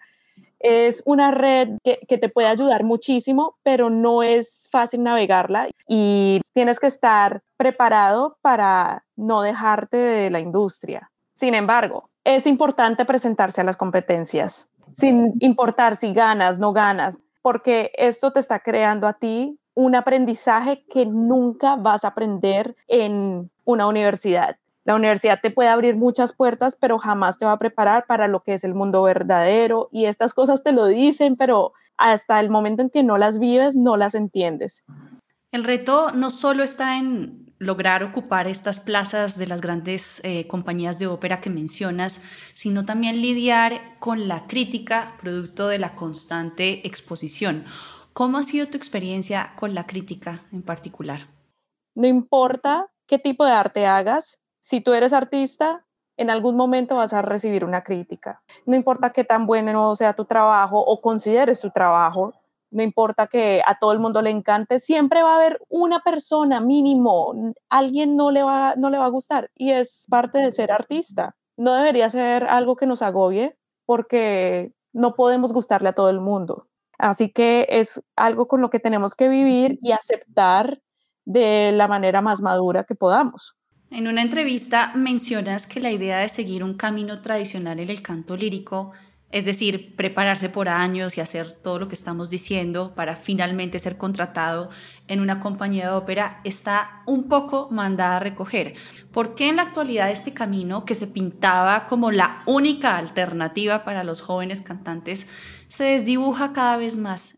Es 0.60 1.02
una 1.06 1.32
red 1.32 1.70
que, 1.84 2.00
que 2.08 2.20
te 2.20 2.30
puede 2.30 2.48
ayudar 2.48 2.84
muchísimo, 2.84 3.56
pero 3.64 3.90
no 3.90 4.22
es 4.22 4.70
fácil 4.72 5.02
navegarla 5.02 5.70
y 5.88 6.40
tienes 6.54 6.80
que 6.80 6.88
estar 6.88 7.42
preparado 7.58 8.38
para 8.42 9.06
no 9.15 9.42
dejarte 9.42 9.98
de 9.98 10.30
la 10.30 10.39
industria. 10.39 11.10
Sin 11.34 11.56
embargo, 11.56 12.12
es 12.24 12.46
importante 12.46 13.06
presentarse 13.06 13.62
a 13.62 13.63
las 13.63 13.77
competencias 13.77 14.70
sin 14.91 15.33
importar 15.39 15.95
si 15.95 16.13
ganas, 16.13 16.60
no 16.60 16.74
ganas, 16.74 17.21
porque 17.41 17.91
esto 17.95 18.31
te 18.31 18.39
está 18.39 18.60
creando 18.60 19.07
a 19.07 19.13
ti 19.13 19.57
un 19.74 19.95
aprendizaje 19.95 20.83
que 20.89 21.05
nunca 21.05 21.75
vas 21.75 22.03
a 22.03 22.10
aprender 22.10 22.75
en 22.88 23.50
una 23.63 23.88
universidad. 23.88 24.57
La 24.83 24.95
universidad 24.95 25.39
te 25.41 25.51
puede 25.51 25.69
abrir 25.69 25.95
muchas 25.95 26.33
puertas, 26.33 26.75
pero 26.75 26.98
jamás 26.98 27.38
te 27.38 27.45
va 27.45 27.53
a 27.53 27.60
preparar 27.60 28.05
para 28.07 28.27
lo 28.27 28.41
que 28.41 28.55
es 28.55 28.63
el 28.63 28.74
mundo 28.74 29.03
verdadero 29.03 29.89
y 29.91 30.05
estas 30.05 30.33
cosas 30.33 30.63
te 30.63 30.71
lo 30.71 30.88
dicen, 30.88 31.36
pero 31.38 31.74
hasta 31.98 32.39
el 32.39 32.50
momento 32.50 32.81
en 32.81 32.89
que 32.89 33.03
no 33.03 33.17
las 33.17 33.38
vives, 33.38 33.75
no 33.75 33.95
las 33.95 34.15
entiendes. 34.15 34.83
El 35.51 35.63
reto 35.63 36.12
no 36.12 36.29
solo 36.29 36.63
está 36.63 36.98
en 36.98 37.50
lograr 37.62 38.01
ocupar 38.01 38.48
estas 38.48 38.80
plazas 38.80 39.38
de 39.38 39.46
las 39.46 39.62
grandes 39.62 40.20
eh, 40.24 40.48
compañías 40.48 40.98
de 40.98 41.06
ópera 41.06 41.41
que 41.41 41.51
mencionas, 41.51 42.24
sino 42.56 42.86
también 42.86 43.22
lidiar 43.22 44.00
con 44.00 44.27
la 44.27 44.48
crítica 44.48 45.13
producto 45.22 45.68
de 45.68 45.77
la 45.77 45.94
constante 45.96 46.88
exposición. 46.88 47.65
¿Cómo 48.13 48.39
ha 48.39 48.44
sido 48.44 48.68
tu 48.68 48.77
experiencia 48.77 49.53
con 49.58 49.75
la 49.75 49.86
crítica 49.86 50.44
en 50.51 50.63
particular? 50.63 51.20
No 51.94 52.08
importa 52.08 52.88
qué 53.06 53.20
tipo 53.20 53.46
de 53.46 53.51
arte 53.51 53.86
hagas, 53.86 54.39
si 54.60 54.82
tú 54.82 54.94
eres 54.94 55.13
artista, 55.13 55.86
en 56.18 56.32
algún 56.32 56.58
momento 56.58 56.96
vas 56.96 57.13
a 57.13 57.22
recibir 57.22 57.63
una 57.63 57.84
crítica. 57.84 58.41
No 58.65 58.75
importa 58.75 59.12
qué 59.12 59.24
tan 59.24 59.46
bueno 59.46 59.96
sea 59.96 60.13
tu 60.13 60.25
trabajo 60.25 60.80
o 60.80 61.00
consideres 61.00 61.62
tu 61.62 61.70
trabajo, 61.70 62.34
no 62.72 62.82
importa 62.82 63.28
que 63.28 63.62
a 63.66 63.78
todo 63.80 63.92
el 63.92 64.00
mundo 64.00 64.22
le 64.22 64.30
encante, 64.30 64.80
siempre 64.80 65.22
va 65.22 65.34
a 65.34 65.36
haber 65.38 65.60
una 65.70 66.00
persona 66.00 66.62
mínimo, 66.62 67.54
alguien 67.70 68.16
no 68.16 68.32
le 68.32 68.44
va, 68.44 68.75
no 68.75 68.90
le 68.90 68.98
va 68.98 69.06
a 69.06 69.10
gustar 69.10 69.51
y 69.56 69.72
es 69.72 70.06
parte 70.10 70.40
de 70.40 70.51
ser 70.51 70.72
artista. 70.72 71.36
No 71.58 71.74
debería 71.74 72.10
ser 72.10 72.46
algo 72.46 72.75
que 72.75 72.88
nos 72.88 73.01
agobie 73.01 73.58
porque 73.86 74.72
no 74.94 75.16
podemos 75.16 75.54
gustarle 75.54 75.90
a 75.90 75.94
todo 75.94 76.10
el 76.10 76.22
mundo. 76.22 76.68
Así 76.98 77.30
que 77.30 77.68
es 77.70 78.01
algo 78.16 78.48
con 78.48 78.62
lo 78.62 78.70
que 78.70 78.80
tenemos 78.80 79.16
que 79.16 79.28
vivir 79.28 79.78
y 79.82 79.92
aceptar 79.92 80.82
de 81.25 81.72
la 81.72 81.88
manera 81.88 82.22
más 82.22 82.42
madura 82.42 82.84
que 82.84 82.96
podamos. 82.96 83.56
En 83.90 84.08
una 84.08 84.22
entrevista 84.22 84.94
mencionas 84.96 85.68
que 85.68 85.82
la 85.82 85.92
idea 85.92 86.20
de 86.20 86.30
seguir 86.30 86.63
un 86.63 86.75
camino 86.75 87.22
tradicional 87.22 87.80
en 87.80 87.90
el 87.90 88.01
canto 88.01 88.38
lírico 88.38 88.94
es 89.32 89.46
decir, 89.46 89.96
prepararse 89.96 90.50
por 90.50 90.68
años 90.68 91.18
y 91.18 91.22
hacer 91.22 91.52
todo 91.52 91.80
lo 91.80 91.88
que 91.88 91.96
estamos 91.96 92.30
diciendo 92.30 92.94
para 92.96 93.16
finalmente 93.16 93.80
ser 93.80 93.98
contratado 93.98 94.70
en 95.08 95.20
una 95.22 95.40
compañía 95.40 95.88
de 95.88 95.94
ópera, 95.94 96.42
está 96.44 97.02
un 97.06 97.28
poco 97.28 97.70
mandada 97.72 98.18
a 98.18 98.20
recoger. 98.20 98.76
¿Por 99.12 99.36
qué 99.36 99.50
en 99.50 99.56
la 99.56 99.64
actualidad 99.64 100.12
este 100.12 100.34
camino 100.34 100.86
que 100.86 100.96
se 100.96 101.08
pintaba 101.08 101.88
como 101.88 102.12
la 102.12 102.44
única 102.46 102.98
alternativa 102.98 103.84
para 103.84 104.04
los 104.04 104.22
jóvenes 104.22 104.62
cantantes 104.62 105.28
se 105.68 105.86
desdibuja 105.86 106.54
cada 106.54 106.78
vez 106.78 106.98
más? 106.98 107.38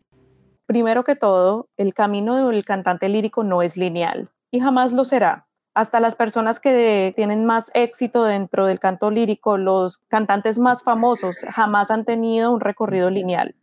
Primero 0.66 1.04
que 1.04 1.14
todo, 1.14 1.68
el 1.76 1.94
camino 1.94 2.48
del 2.48 2.64
cantante 2.64 3.08
lírico 3.08 3.44
no 3.44 3.62
es 3.62 3.76
lineal 3.76 4.30
y 4.50 4.60
jamás 4.60 4.92
lo 4.92 5.04
será 5.04 5.46
hasta 5.74 6.00
las 6.00 6.14
personas 6.14 6.60
que 6.60 7.12
tienen 7.16 7.44
más 7.44 7.70
éxito 7.74 8.24
dentro 8.24 8.66
del 8.66 8.78
canto 8.78 9.10
lírico, 9.10 9.58
los 9.58 9.98
cantantes 10.08 10.58
más 10.58 10.82
famosos, 10.82 11.44
jamás 11.50 11.90
han 11.90 12.04
tenido 12.04 12.52
un 12.52 12.60
recorrido 12.60 13.10
lineal. 13.10 13.54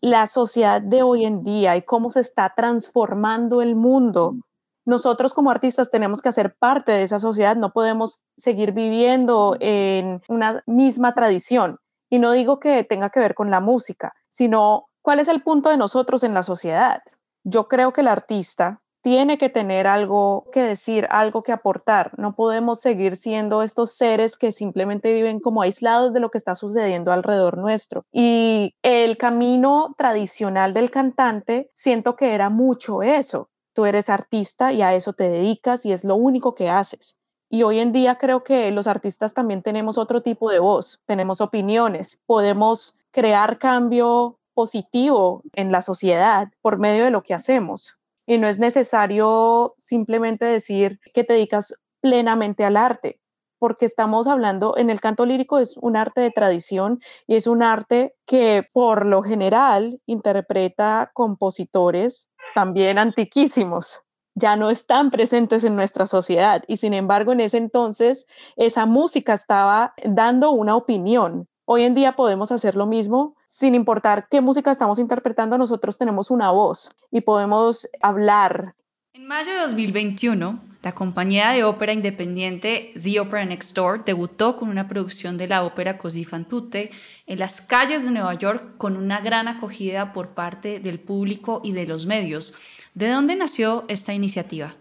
La 0.00 0.28
sociedad 0.28 0.80
de 0.80 1.02
hoy 1.02 1.24
en 1.24 1.42
día 1.42 1.76
y 1.76 1.82
cómo 1.82 2.10
se 2.10 2.20
está 2.20 2.52
transformando 2.56 3.60
el 3.60 3.74
mundo, 3.74 4.36
nosotros 4.84 5.34
como 5.34 5.50
artistas 5.50 5.90
tenemos 5.90 6.22
que 6.22 6.30
hacer 6.30 6.54
parte 6.54 6.92
de 6.92 7.02
esa 7.02 7.18
sociedad, 7.18 7.56
no 7.56 7.72
podemos 7.72 8.22
seguir 8.36 8.72
viviendo 8.72 9.56
en 9.60 10.22
una 10.28 10.62
misma 10.66 11.14
tradición. 11.14 11.78
Y 12.08 12.20
no 12.20 12.32
digo 12.32 12.58
que 12.58 12.84
tenga 12.84 13.10
que 13.10 13.20
ver 13.20 13.34
con 13.34 13.50
la 13.50 13.60
música, 13.60 14.14
sino 14.28 14.86
cuál 15.02 15.18
es 15.18 15.28
el 15.28 15.42
punto 15.42 15.68
de 15.68 15.76
nosotros 15.76 16.22
en 16.22 16.32
la 16.32 16.42
sociedad. 16.42 17.02
Yo 17.44 17.68
creo 17.68 17.92
que 17.92 18.00
el 18.00 18.08
artista 18.08 18.80
tiene 19.02 19.38
que 19.38 19.48
tener 19.48 19.86
algo 19.86 20.46
que 20.52 20.62
decir, 20.62 21.06
algo 21.10 21.42
que 21.42 21.52
aportar. 21.52 22.12
No 22.18 22.34
podemos 22.34 22.80
seguir 22.80 23.16
siendo 23.16 23.62
estos 23.62 23.92
seres 23.92 24.36
que 24.36 24.52
simplemente 24.52 25.12
viven 25.12 25.40
como 25.40 25.62
aislados 25.62 26.12
de 26.12 26.20
lo 26.20 26.30
que 26.30 26.38
está 26.38 26.54
sucediendo 26.54 27.12
alrededor 27.12 27.58
nuestro. 27.58 28.04
Y 28.12 28.74
el 28.82 29.16
camino 29.16 29.94
tradicional 29.96 30.74
del 30.74 30.90
cantante, 30.90 31.70
siento 31.74 32.16
que 32.16 32.34
era 32.34 32.50
mucho 32.50 33.02
eso. 33.02 33.50
Tú 33.72 33.86
eres 33.86 34.08
artista 34.08 34.72
y 34.72 34.82
a 34.82 34.94
eso 34.94 35.12
te 35.12 35.28
dedicas 35.28 35.86
y 35.86 35.92
es 35.92 36.04
lo 36.04 36.16
único 36.16 36.54
que 36.54 36.68
haces. 36.68 37.16
Y 37.48 37.62
hoy 37.62 37.78
en 37.78 37.92
día 37.92 38.16
creo 38.16 38.44
que 38.44 38.70
los 38.72 38.86
artistas 38.86 39.32
también 39.32 39.62
tenemos 39.62 39.96
otro 39.96 40.22
tipo 40.22 40.50
de 40.50 40.58
voz, 40.58 41.02
tenemos 41.06 41.40
opiniones, 41.40 42.20
podemos 42.26 42.94
crear 43.10 43.58
cambio 43.58 44.38
positivo 44.52 45.42
en 45.54 45.72
la 45.72 45.80
sociedad 45.80 46.48
por 46.60 46.78
medio 46.78 47.04
de 47.04 47.10
lo 47.10 47.22
que 47.22 47.32
hacemos 47.32 47.97
y 48.28 48.36
no 48.36 48.46
es 48.46 48.58
necesario 48.58 49.74
simplemente 49.78 50.44
decir 50.44 51.00
que 51.14 51.24
te 51.24 51.32
dedicas 51.32 51.74
plenamente 52.00 52.62
al 52.62 52.76
arte, 52.76 53.20
porque 53.58 53.86
estamos 53.86 54.28
hablando, 54.28 54.76
en 54.76 54.90
el 54.90 55.00
canto 55.00 55.24
lírico 55.24 55.58
es 55.58 55.78
un 55.78 55.96
arte 55.96 56.20
de 56.20 56.30
tradición 56.30 57.00
y 57.26 57.36
es 57.36 57.46
un 57.46 57.62
arte 57.62 58.14
que 58.26 58.66
por 58.74 59.06
lo 59.06 59.22
general 59.22 60.02
interpreta 60.04 61.10
compositores 61.14 62.30
también 62.54 62.98
antiquísimos, 62.98 64.02
ya 64.34 64.56
no 64.56 64.68
están 64.68 65.10
presentes 65.10 65.64
en 65.64 65.74
nuestra 65.74 66.06
sociedad 66.06 66.64
y 66.68 66.76
sin 66.76 66.92
embargo 66.92 67.32
en 67.32 67.40
ese 67.40 67.56
entonces 67.56 68.26
esa 68.56 68.84
música 68.84 69.32
estaba 69.32 69.94
dando 70.04 70.50
una 70.50 70.76
opinión 70.76 71.48
Hoy 71.70 71.82
en 71.82 71.94
día 71.94 72.12
podemos 72.12 72.50
hacer 72.50 72.76
lo 72.76 72.86
mismo 72.86 73.36
sin 73.44 73.74
importar 73.74 74.28
qué 74.30 74.40
música 74.40 74.72
estamos 74.72 74.98
interpretando, 74.98 75.58
nosotros 75.58 75.98
tenemos 75.98 76.30
una 76.30 76.50
voz 76.50 76.96
y 77.10 77.20
podemos 77.20 77.86
hablar. 78.00 78.74
En 79.12 79.26
mayo 79.26 79.52
de 79.52 79.58
2021, 79.58 80.60
la 80.80 80.94
compañía 80.94 81.50
de 81.50 81.64
ópera 81.64 81.92
independiente 81.92 82.94
The 82.94 83.20
Opera 83.20 83.44
Next 83.44 83.76
Door 83.76 84.06
debutó 84.06 84.56
con 84.56 84.70
una 84.70 84.88
producción 84.88 85.36
de 85.36 85.46
la 85.46 85.62
ópera 85.62 85.98
Così 85.98 86.24
fan 86.24 86.46
tutte 86.46 86.90
en 87.26 87.38
las 87.38 87.60
calles 87.60 88.02
de 88.02 88.12
Nueva 88.12 88.32
York 88.32 88.78
con 88.78 88.96
una 88.96 89.20
gran 89.20 89.46
acogida 89.46 90.14
por 90.14 90.28
parte 90.28 90.80
del 90.80 90.98
público 90.98 91.60
y 91.62 91.72
de 91.72 91.86
los 91.86 92.06
medios. 92.06 92.54
¿De 92.94 93.10
dónde 93.10 93.36
nació 93.36 93.84
esta 93.88 94.14
iniciativa? 94.14 94.74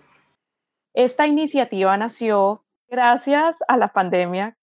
Esta 0.93 1.27
iniciativa 1.27 1.97
nació 1.97 2.63
gracias 2.87 3.57
a 3.67 3.75
la 3.75 3.91
pandemia 3.91 4.55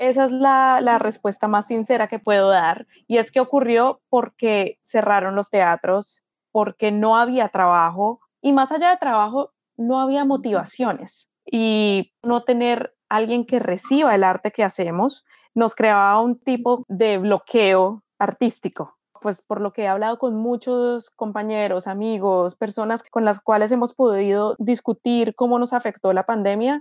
esa 0.00 0.24
es 0.24 0.32
la, 0.32 0.98
respuesta 0.98 1.46
más 1.46 1.66
sincera 1.66 2.08
que 2.08 2.18
puedo 2.18 2.48
dar. 2.48 2.86
Y 3.06 3.18
es 3.18 3.30
que 3.30 3.38
ocurrió 3.38 4.00
porque 4.08 4.78
cerraron 4.80 5.36
los 5.36 5.50
teatros, 5.50 6.22
porque 6.52 6.90
no 6.90 7.18
había 7.18 7.50
trabajo 7.50 8.20
y 8.40 8.52
más 8.52 8.72
allá 8.72 8.90
de 8.90 8.96
trabajo, 8.96 9.52
no 9.76 10.00
había 10.00 10.24
motivaciones. 10.24 11.28
Y 11.44 12.14
no 12.22 12.44
tener 12.44 12.96
alguien 13.10 13.44
que 13.44 13.58
reciba 13.58 14.14
el 14.14 14.24
arte 14.24 14.52
que 14.52 14.64
hacemos 14.64 15.26
nos 15.54 15.74
creaba 15.74 16.18
un 16.20 16.38
tipo 16.38 16.86
de 16.88 17.18
bloqueo 17.18 18.02
artístico. 18.18 18.96
Pues 19.20 19.42
por 19.42 19.60
lo 19.60 19.74
que 19.74 19.82
he 19.82 19.88
hablado 19.88 20.18
con 20.18 20.34
muchos 20.34 21.10
compañeros, 21.10 21.86
amigos, 21.86 22.56
personas 22.56 23.02
con 23.02 23.26
las 23.26 23.40
cuales 23.40 23.70
hemos 23.70 23.92
podido 23.92 24.56
discutir 24.58 25.34
cómo 25.34 25.58
nos 25.58 25.74
afectó 25.74 26.14
la 26.14 26.24
pandemia, 26.24 26.80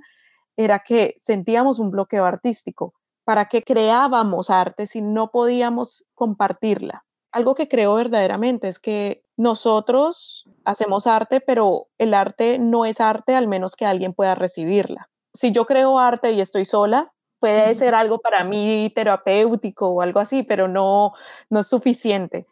era 0.55 0.79
que 0.79 1.15
sentíamos 1.19 1.79
un 1.79 1.91
bloqueo 1.91 2.23
artístico 2.23 2.93
para 3.29 3.45
qué 3.45 3.62
creábamos 3.62 4.50
arte 4.50 4.88
si 4.88 5.03
no 5.03 5.29
podíamos 5.29 6.03
compartirla. 6.15 7.05
Algo 7.31 7.53
que 7.53 7.67
creo 7.67 7.93
verdaderamente 7.93 8.67
es 8.67 8.79
que 8.79 9.21
nosotros 9.38 10.50
hacemos 10.65 11.05
arte, 11.05 11.39
pero 11.39 11.89
el 12.00 12.15
arte 12.15 12.57
no 12.57 12.88
es 12.88 13.00
arte 13.00 13.36
al 13.36 13.48
menos 13.48 13.75
que 13.75 13.86
alguien 13.86 14.15
pueda 14.15 14.33
recibirla. 14.33 15.12
Si 15.31 15.51
yo 15.51 15.67
creo 15.67 16.00
arte 16.00 16.31
y 16.31 16.41
estoy 16.41 16.65
sola, 16.65 17.13
puede 17.39 17.75
ser 17.75 17.93
algo 17.93 18.17
para 18.17 18.43
mí 18.43 18.91
terapéutico 18.95 19.89
o 19.89 20.01
algo 20.01 20.19
así, 20.19 20.41
pero 20.41 20.67
no, 20.67 21.13
no 21.51 21.59
es 21.59 21.67
suficiente. 21.67 22.48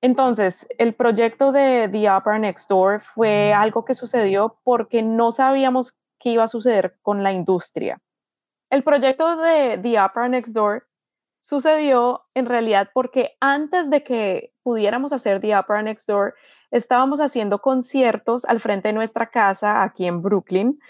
Entonces, 0.00 0.66
el 0.76 0.96
proyecto 0.96 1.52
de 1.52 1.88
The 1.88 2.10
Opera 2.10 2.40
Next 2.40 2.68
Door 2.68 3.00
fue 3.00 3.52
algo 3.52 3.84
que 3.84 3.94
sucedió 3.94 4.58
porque 4.64 5.04
no 5.04 5.30
sabíamos 5.30 5.96
qué 6.18 6.30
iba 6.30 6.42
a 6.42 6.48
suceder 6.48 6.96
con 7.02 7.22
la 7.22 7.30
industria. 7.30 8.00
El 8.70 8.82
proyecto 8.82 9.36
de 9.36 9.78
The 9.78 10.00
Opera 10.00 10.28
Next 10.28 10.54
Door 10.54 10.86
sucedió 11.40 12.24
en 12.34 12.46
realidad 12.46 12.90
porque 12.92 13.36
antes 13.40 13.90
de 13.90 14.02
que 14.02 14.52
pudiéramos 14.62 15.12
hacer 15.12 15.40
The 15.40 15.56
Opera 15.56 15.82
Next 15.82 16.08
Door, 16.08 16.34
estábamos 16.72 17.20
haciendo 17.20 17.60
conciertos 17.60 18.44
al 18.44 18.60
frente 18.60 18.88
de 18.88 18.94
nuestra 18.94 19.30
casa 19.30 19.82
aquí 19.82 20.06
en 20.06 20.20
Brooklyn 20.20 20.80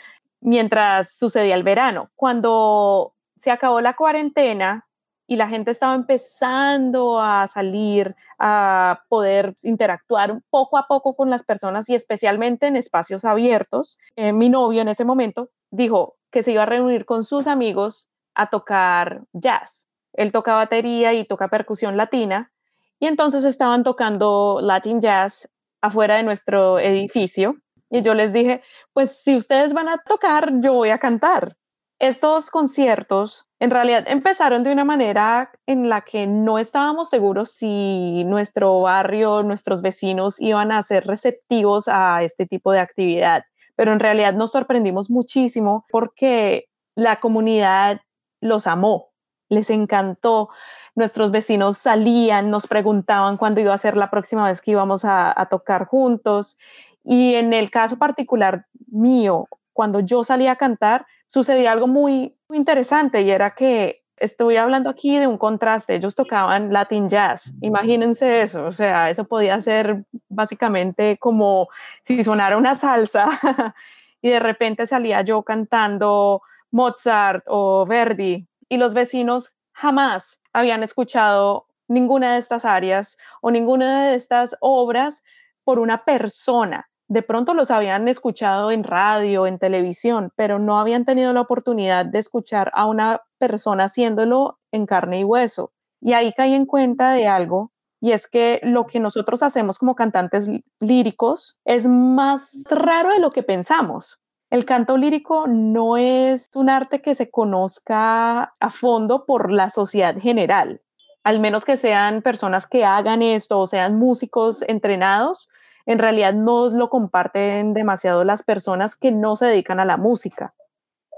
mientras 0.40 1.16
sucedía 1.18 1.54
el 1.54 1.62
verano. 1.62 2.10
Cuando 2.14 3.14
se 3.36 3.50
acabó 3.50 3.80
la 3.80 3.94
cuarentena 3.94 4.86
y 5.26 5.36
la 5.36 5.48
gente 5.48 5.72
estaba 5.72 5.94
empezando 5.94 7.20
a 7.20 7.46
salir, 7.48 8.14
a 8.38 9.02
poder 9.08 9.54
interactuar 9.64 10.40
poco 10.50 10.78
a 10.78 10.86
poco 10.86 11.16
con 11.16 11.30
las 11.30 11.42
personas 11.42 11.88
y 11.88 11.94
especialmente 11.94 12.68
en 12.68 12.76
espacios 12.76 13.24
abiertos, 13.24 13.98
eh, 14.14 14.32
mi 14.32 14.48
novio 14.48 14.82
en 14.82 14.88
ese 14.88 15.04
momento 15.04 15.50
dijo, 15.70 16.15
que 16.30 16.42
se 16.42 16.52
iba 16.52 16.62
a 16.62 16.66
reunir 16.66 17.04
con 17.04 17.24
sus 17.24 17.46
amigos 17.46 18.08
a 18.34 18.50
tocar 18.50 19.22
jazz. 19.32 19.86
Él 20.12 20.32
toca 20.32 20.54
batería 20.54 21.14
y 21.14 21.24
toca 21.24 21.48
percusión 21.48 21.96
latina 21.96 22.52
y 22.98 23.06
entonces 23.06 23.44
estaban 23.44 23.84
tocando 23.84 24.60
Latin 24.62 25.00
Jazz 25.00 25.48
afuera 25.80 26.16
de 26.16 26.22
nuestro 26.22 26.78
edificio 26.78 27.56
y 27.90 28.02
yo 28.02 28.14
les 28.14 28.32
dije, 28.32 28.62
pues 28.92 29.22
si 29.22 29.36
ustedes 29.36 29.72
van 29.72 29.88
a 29.88 29.98
tocar, 29.98 30.60
yo 30.60 30.72
voy 30.72 30.90
a 30.90 30.98
cantar. 30.98 31.56
Estos 31.98 32.50
conciertos 32.50 33.46
en 33.58 33.70
realidad 33.70 34.04
empezaron 34.06 34.64
de 34.64 34.72
una 34.72 34.84
manera 34.84 35.50
en 35.66 35.88
la 35.88 36.02
que 36.02 36.26
no 36.26 36.58
estábamos 36.58 37.08
seguros 37.08 37.52
si 37.52 38.22
nuestro 38.24 38.82
barrio, 38.82 39.42
nuestros 39.42 39.80
vecinos 39.80 40.40
iban 40.40 40.72
a 40.72 40.82
ser 40.82 41.06
receptivos 41.06 41.88
a 41.88 42.22
este 42.22 42.46
tipo 42.46 42.72
de 42.72 42.80
actividad 42.80 43.44
pero 43.76 43.92
en 43.92 44.00
realidad 44.00 44.34
nos 44.34 44.52
sorprendimos 44.52 45.10
muchísimo 45.10 45.84
porque 45.90 46.68
la 46.96 47.20
comunidad 47.20 48.00
los 48.40 48.66
amó, 48.66 49.10
les 49.48 49.70
encantó. 49.70 50.48
Nuestros 50.94 51.30
vecinos 51.30 51.76
salían, 51.76 52.50
nos 52.50 52.66
preguntaban 52.66 53.36
cuándo 53.36 53.60
iba 53.60 53.74
a 53.74 53.78
ser 53.78 53.96
la 53.96 54.10
próxima 54.10 54.48
vez 54.48 54.62
que 54.62 54.70
íbamos 54.72 55.04
a, 55.04 55.46
tocar 55.50 55.84
juntos. 55.86 56.56
Y 57.04 57.34
en 57.34 57.52
el 57.52 57.70
caso 57.70 57.98
particular 57.98 58.66
mío, 58.88 59.46
cuando 59.74 60.00
yo 60.00 60.24
salía 60.24 60.52
a 60.52 60.56
cantar, 60.56 61.06
sucedía 61.26 61.72
algo 61.72 61.86
muy, 61.86 62.34
muy 62.48 62.58
interesante 62.58 63.20
y 63.20 63.30
era 63.30 63.54
que 63.54 64.05
Estoy 64.16 64.56
hablando 64.56 64.88
aquí 64.88 65.18
de 65.18 65.26
un 65.26 65.38
contraste. 65.38 65.94
Ellos 65.94 66.14
tocaban 66.14 66.72
Latin 66.72 67.08
jazz. 67.08 67.52
Imagínense 67.60 68.42
eso. 68.42 68.64
O 68.64 68.72
sea, 68.72 69.10
eso 69.10 69.24
podía 69.24 69.60
ser 69.60 70.04
básicamente 70.28 71.18
como 71.18 71.68
si 72.02 72.22
sonara 72.24 72.56
una 72.56 72.74
salsa 72.74 73.26
y 74.22 74.30
de 74.30 74.40
repente 74.40 74.86
salía 74.86 75.22
yo 75.22 75.42
cantando 75.42 76.42
Mozart 76.70 77.44
o 77.46 77.86
Verdi 77.86 78.46
y 78.68 78.76
los 78.78 78.94
vecinos 78.94 79.54
jamás 79.72 80.40
habían 80.52 80.82
escuchado 80.82 81.66
ninguna 81.88 82.34
de 82.34 82.38
estas 82.38 82.64
áreas 82.64 83.18
o 83.40 83.50
ninguna 83.50 84.06
de 84.08 84.16
estas 84.16 84.56
obras 84.60 85.22
por 85.64 85.78
una 85.78 86.04
persona 86.04 86.88
de 87.08 87.22
pronto 87.22 87.54
los 87.54 87.70
habían 87.70 88.08
escuchado 88.08 88.70
en 88.70 88.84
radio, 88.84 89.46
en 89.46 89.58
televisión, 89.58 90.32
pero 90.36 90.58
no 90.58 90.78
habían 90.78 91.04
tenido 91.04 91.32
la 91.32 91.42
oportunidad 91.42 92.04
de 92.06 92.18
escuchar 92.18 92.70
a 92.74 92.86
una 92.86 93.22
persona 93.38 93.84
haciéndolo 93.84 94.58
en 94.72 94.86
carne 94.86 95.20
y 95.20 95.24
hueso. 95.24 95.72
Y 96.00 96.12
ahí 96.12 96.32
caí 96.32 96.54
en 96.54 96.66
cuenta 96.66 97.12
de 97.12 97.26
algo 97.28 97.72
y 98.00 98.12
es 98.12 98.26
que 98.26 98.60
lo 98.62 98.86
que 98.86 99.00
nosotros 99.00 99.42
hacemos 99.42 99.78
como 99.78 99.94
cantantes 99.94 100.50
líricos 100.80 101.58
es 101.64 101.86
más 101.86 102.64
raro 102.70 103.10
de 103.10 103.20
lo 103.20 103.30
que 103.30 103.42
pensamos. 103.42 104.20
El 104.50 104.64
canto 104.64 104.96
lírico 104.96 105.46
no 105.48 105.96
es 105.96 106.50
un 106.54 106.70
arte 106.70 107.02
que 107.02 107.14
se 107.14 107.30
conozca 107.30 108.54
a 108.60 108.70
fondo 108.70 109.26
por 109.26 109.50
la 109.50 109.70
sociedad 109.70 110.16
general, 110.18 110.82
al 111.24 111.40
menos 111.40 111.64
que 111.64 111.76
sean 111.76 112.22
personas 112.22 112.66
que 112.66 112.84
hagan 112.84 113.22
esto 113.22 113.58
o 113.58 113.66
sean 113.66 113.98
músicos 113.98 114.62
entrenados, 114.68 115.48
en 115.86 115.98
realidad 115.98 116.34
no 116.34 116.68
lo 116.68 116.90
comparten 116.90 117.72
demasiado 117.72 118.24
las 118.24 118.42
personas 118.42 118.96
que 118.96 119.12
no 119.12 119.36
se 119.36 119.46
dedican 119.46 119.80
a 119.80 119.84
la 119.84 119.96
música, 119.96 120.54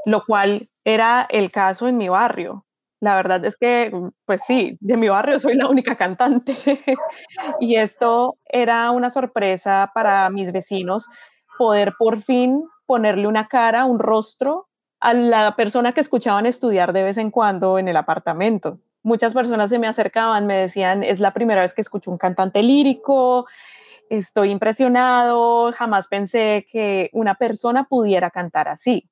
lo 0.04 0.24
cual 0.24 0.68
era 0.84 1.26
el 1.30 1.50
caso 1.50 1.88
en 1.88 1.96
mi 1.96 2.08
barrio. 2.08 2.64
La 3.00 3.14
verdad 3.14 3.44
es 3.44 3.56
que, 3.56 3.92
pues 4.26 4.42
sí, 4.44 4.76
de 4.80 4.96
mi 4.96 5.08
barrio 5.08 5.38
soy 5.38 5.54
la 5.54 5.68
única 5.68 5.96
cantante 5.96 6.54
y 7.60 7.76
esto 7.76 8.36
era 8.44 8.90
una 8.90 9.08
sorpresa 9.08 9.90
para 9.94 10.28
mis 10.30 10.52
vecinos 10.52 11.08
poder 11.58 11.94
por 11.98 12.20
fin 12.20 12.64
ponerle 12.86 13.26
una 13.26 13.48
cara, 13.48 13.84
un 13.84 13.98
rostro 13.98 14.68
a 15.00 15.14
la 15.14 15.54
persona 15.56 15.92
que 15.92 16.00
escuchaban 16.00 16.46
estudiar 16.46 16.92
de 16.92 17.04
vez 17.04 17.18
en 17.18 17.30
cuando 17.30 17.78
en 17.78 17.88
el 17.88 17.96
apartamento. 17.96 18.78
Muchas 19.02 19.32
personas 19.32 19.70
se 19.70 19.78
me 19.78 19.86
acercaban, 19.86 20.46
me 20.46 20.58
decían, 20.58 21.04
es 21.04 21.20
la 21.20 21.32
primera 21.32 21.60
vez 21.60 21.74
que 21.74 21.80
escucho 21.80 22.10
un 22.10 22.18
cantante 22.18 22.62
lírico, 22.62 23.46
estoy 24.10 24.50
impresionado, 24.50 25.72
jamás 25.72 26.08
pensé 26.08 26.66
que 26.70 27.10
una 27.12 27.34
persona 27.34 27.84
pudiera 27.84 28.30
cantar 28.30 28.68
así. 28.68 29.08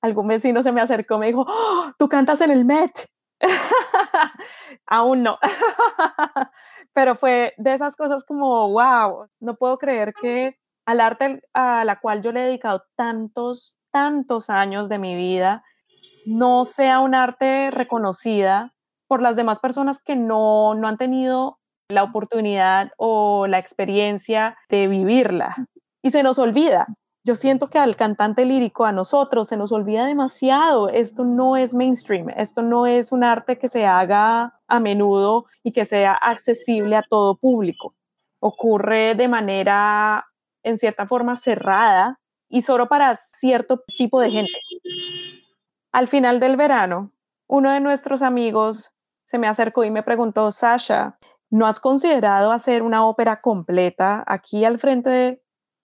Algún 0.00 0.28
vecino 0.28 0.62
se 0.62 0.72
me 0.72 0.80
acercó 0.80 1.16
y 1.16 1.18
me 1.18 1.26
dijo, 1.28 1.46
¡Oh, 1.46 1.92
tú 1.98 2.08
cantas 2.08 2.40
en 2.40 2.50
el 2.50 2.64
Met. 2.64 3.08
Aún 4.86 5.22
no. 5.22 5.38
Pero 6.92 7.14
fue 7.16 7.54
de 7.56 7.74
esas 7.74 7.96
cosas 7.96 8.24
como, 8.24 8.70
wow, 8.70 9.28
no 9.40 9.56
puedo 9.56 9.78
creer 9.78 10.14
que 10.14 10.58
al 10.86 11.00
arte 11.00 11.42
a 11.54 11.84
la 11.84 12.00
cual 12.00 12.22
yo 12.22 12.32
le 12.32 12.40
he 12.40 12.46
dedicado 12.46 12.84
tantos, 12.96 13.78
tantos 13.90 14.50
años 14.50 14.88
de 14.88 14.98
mi 14.98 15.14
vida, 15.14 15.64
no 16.26 16.64
sea 16.64 17.00
un 17.00 17.14
arte 17.14 17.70
reconocida 17.70 18.74
por 19.06 19.22
las 19.22 19.36
demás 19.36 19.60
personas 19.60 20.02
que 20.02 20.16
no, 20.16 20.74
no 20.74 20.88
han 20.88 20.98
tenido 20.98 21.59
la 21.90 22.02
oportunidad 22.02 22.90
o 22.96 23.46
la 23.46 23.58
experiencia 23.58 24.56
de 24.68 24.86
vivirla. 24.86 25.68
Y 26.02 26.10
se 26.10 26.22
nos 26.22 26.38
olvida, 26.38 26.86
yo 27.22 27.36
siento 27.36 27.68
que 27.68 27.78
al 27.78 27.96
cantante 27.96 28.46
lírico, 28.46 28.86
a 28.86 28.92
nosotros, 28.92 29.48
se 29.48 29.56
nos 29.58 29.72
olvida 29.72 30.06
demasiado. 30.06 30.88
Esto 30.88 31.24
no 31.24 31.56
es 31.56 31.74
mainstream, 31.74 32.30
esto 32.30 32.62
no 32.62 32.86
es 32.86 33.12
un 33.12 33.24
arte 33.24 33.58
que 33.58 33.68
se 33.68 33.84
haga 33.84 34.58
a 34.66 34.80
menudo 34.80 35.44
y 35.62 35.72
que 35.72 35.84
sea 35.84 36.14
accesible 36.14 36.96
a 36.96 37.02
todo 37.02 37.36
público. 37.36 37.94
Ocurre 38.38 39.14
de 39.14 39.28
manera, 39.28 40.26
en 40.62 40.78
cierta 40.78 41.06
forma, 41.06 41.36
cerrada 41.36 42.18
y 42.48 42.62
solo 42.62 42.88
para 42.88 43.14
cierto 43.14 43.84
tipo 43.98 44.18
de 44.18 44.30
gente. 44.30 44.58
Al 45.92 46.08
final 46.08 46.40
del 46.40 46.56
verano, 46.56 47.12
uno 47.46 47.70
de 47.70 47.80
nuestros 47.80 48.22
amigos 48.22 48.92
se 49.24 49.38
me 49.38 49.46
acercó 49.46 49.84
y 49.84 49.90
me 49.90 50.02
preguntó, 50.02 50.50
Sasha, 50.52 51.18
¿no 51.50 51.66
has 51.66 51.80
considerado 51.80 52.52
hacer 52.52 52.82
una 52.82 53.06
ópera 53.06 53.40
completa 53.40 54.24
aquí 54.26 54.64
al 54.64 54.78
frente 54.78 55.42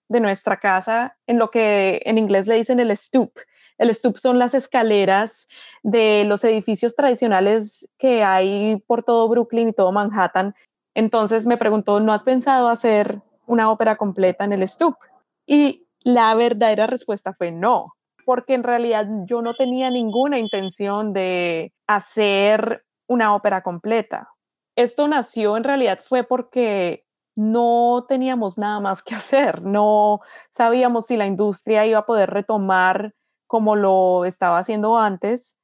de 0.09 0.19
nuestra 0.19 0.57
casa 0.59 1.17
en 1.27 1.37
lo 1.37 1.51
que 1.51 2.01
en 2.05 2.17
inglés 2.17 2.47
le 2.47 2.55
dicen 2.55 2.79
el 2.79 2.91
stoop. 2.91 3.31
El 3.77 3.89
stoop 3.89 4.17
son 4.17 4.39
las 4.39 4.53
escaleras 4.53 5.47
de 5.83 6.23
los 6.25 6.43
edificios 6.43 6.95
tradicionales 6.95 7.87
que 7.97 8.23
hay 8.23 8.81
por 8.87 9.03
todo 9.03 9.27
Brooklyn 9.27 9.69
y 9.69 9.73
todo 9.73 9.91
Manhattan. 9.91 10.55
Entonces 10.95 11.45
me 11.45 11.57
preguntó, 11.57 11.99
¿no 11.99 12.13
has 12.13 12.23
pensado 12.23 12.69
hacer 12.69 13.21
una 13.45 13.69
ópera 13.69 13.97
completa 13.97 14.45
en 14.45 14.53
el 14.53 14.63
stoop? 14.63 14.95
Y 15.45 15.87
la 16.01 16.33
verdadera 16.33 16.87
respuesta 16.87 17.33
fue 17.33 17.51
no, 17.51 17.93
porque 18.25 18.55
en 18.55 18.63
realidad 18.63 19.07
yo 19.25 19.41
no 19.41 19.53
tenía 19.53 19.91
ninguna 19.91 20.39
intención 20.39 21.13
de 21.13 21.73
hacer 21.85 22.83
una 23.07 23.35
ópera 23.35 23.61
completa. 23.61 24.29
Esto 24.77 25.07
nació 25.07 25.57
en 25.57 25.63
realidad 25.63 25.99
fue 26.07 26.23
porque 26.23 27.03
no 27.35 28.05
teníamos 28.07 28.59
nada 28.59 28.79
más 28.79 29.01
que 29.01 29.15
hacer, 29.15 29.63
no 29.63 30.21
sabíamos 30.51 31.07
si 31.07 31.17
la 31.17 31.25
industria 31.25 31.85
iba 31.87 31.99
a 31.99 32.05
poder 32.05 32.29
retomar 32.29 33.15
como 33.47 33.75
lo 33.75 34.23
estaba 34.25 34.59
haciendo 34.59 34.99
antes 34.99 35.57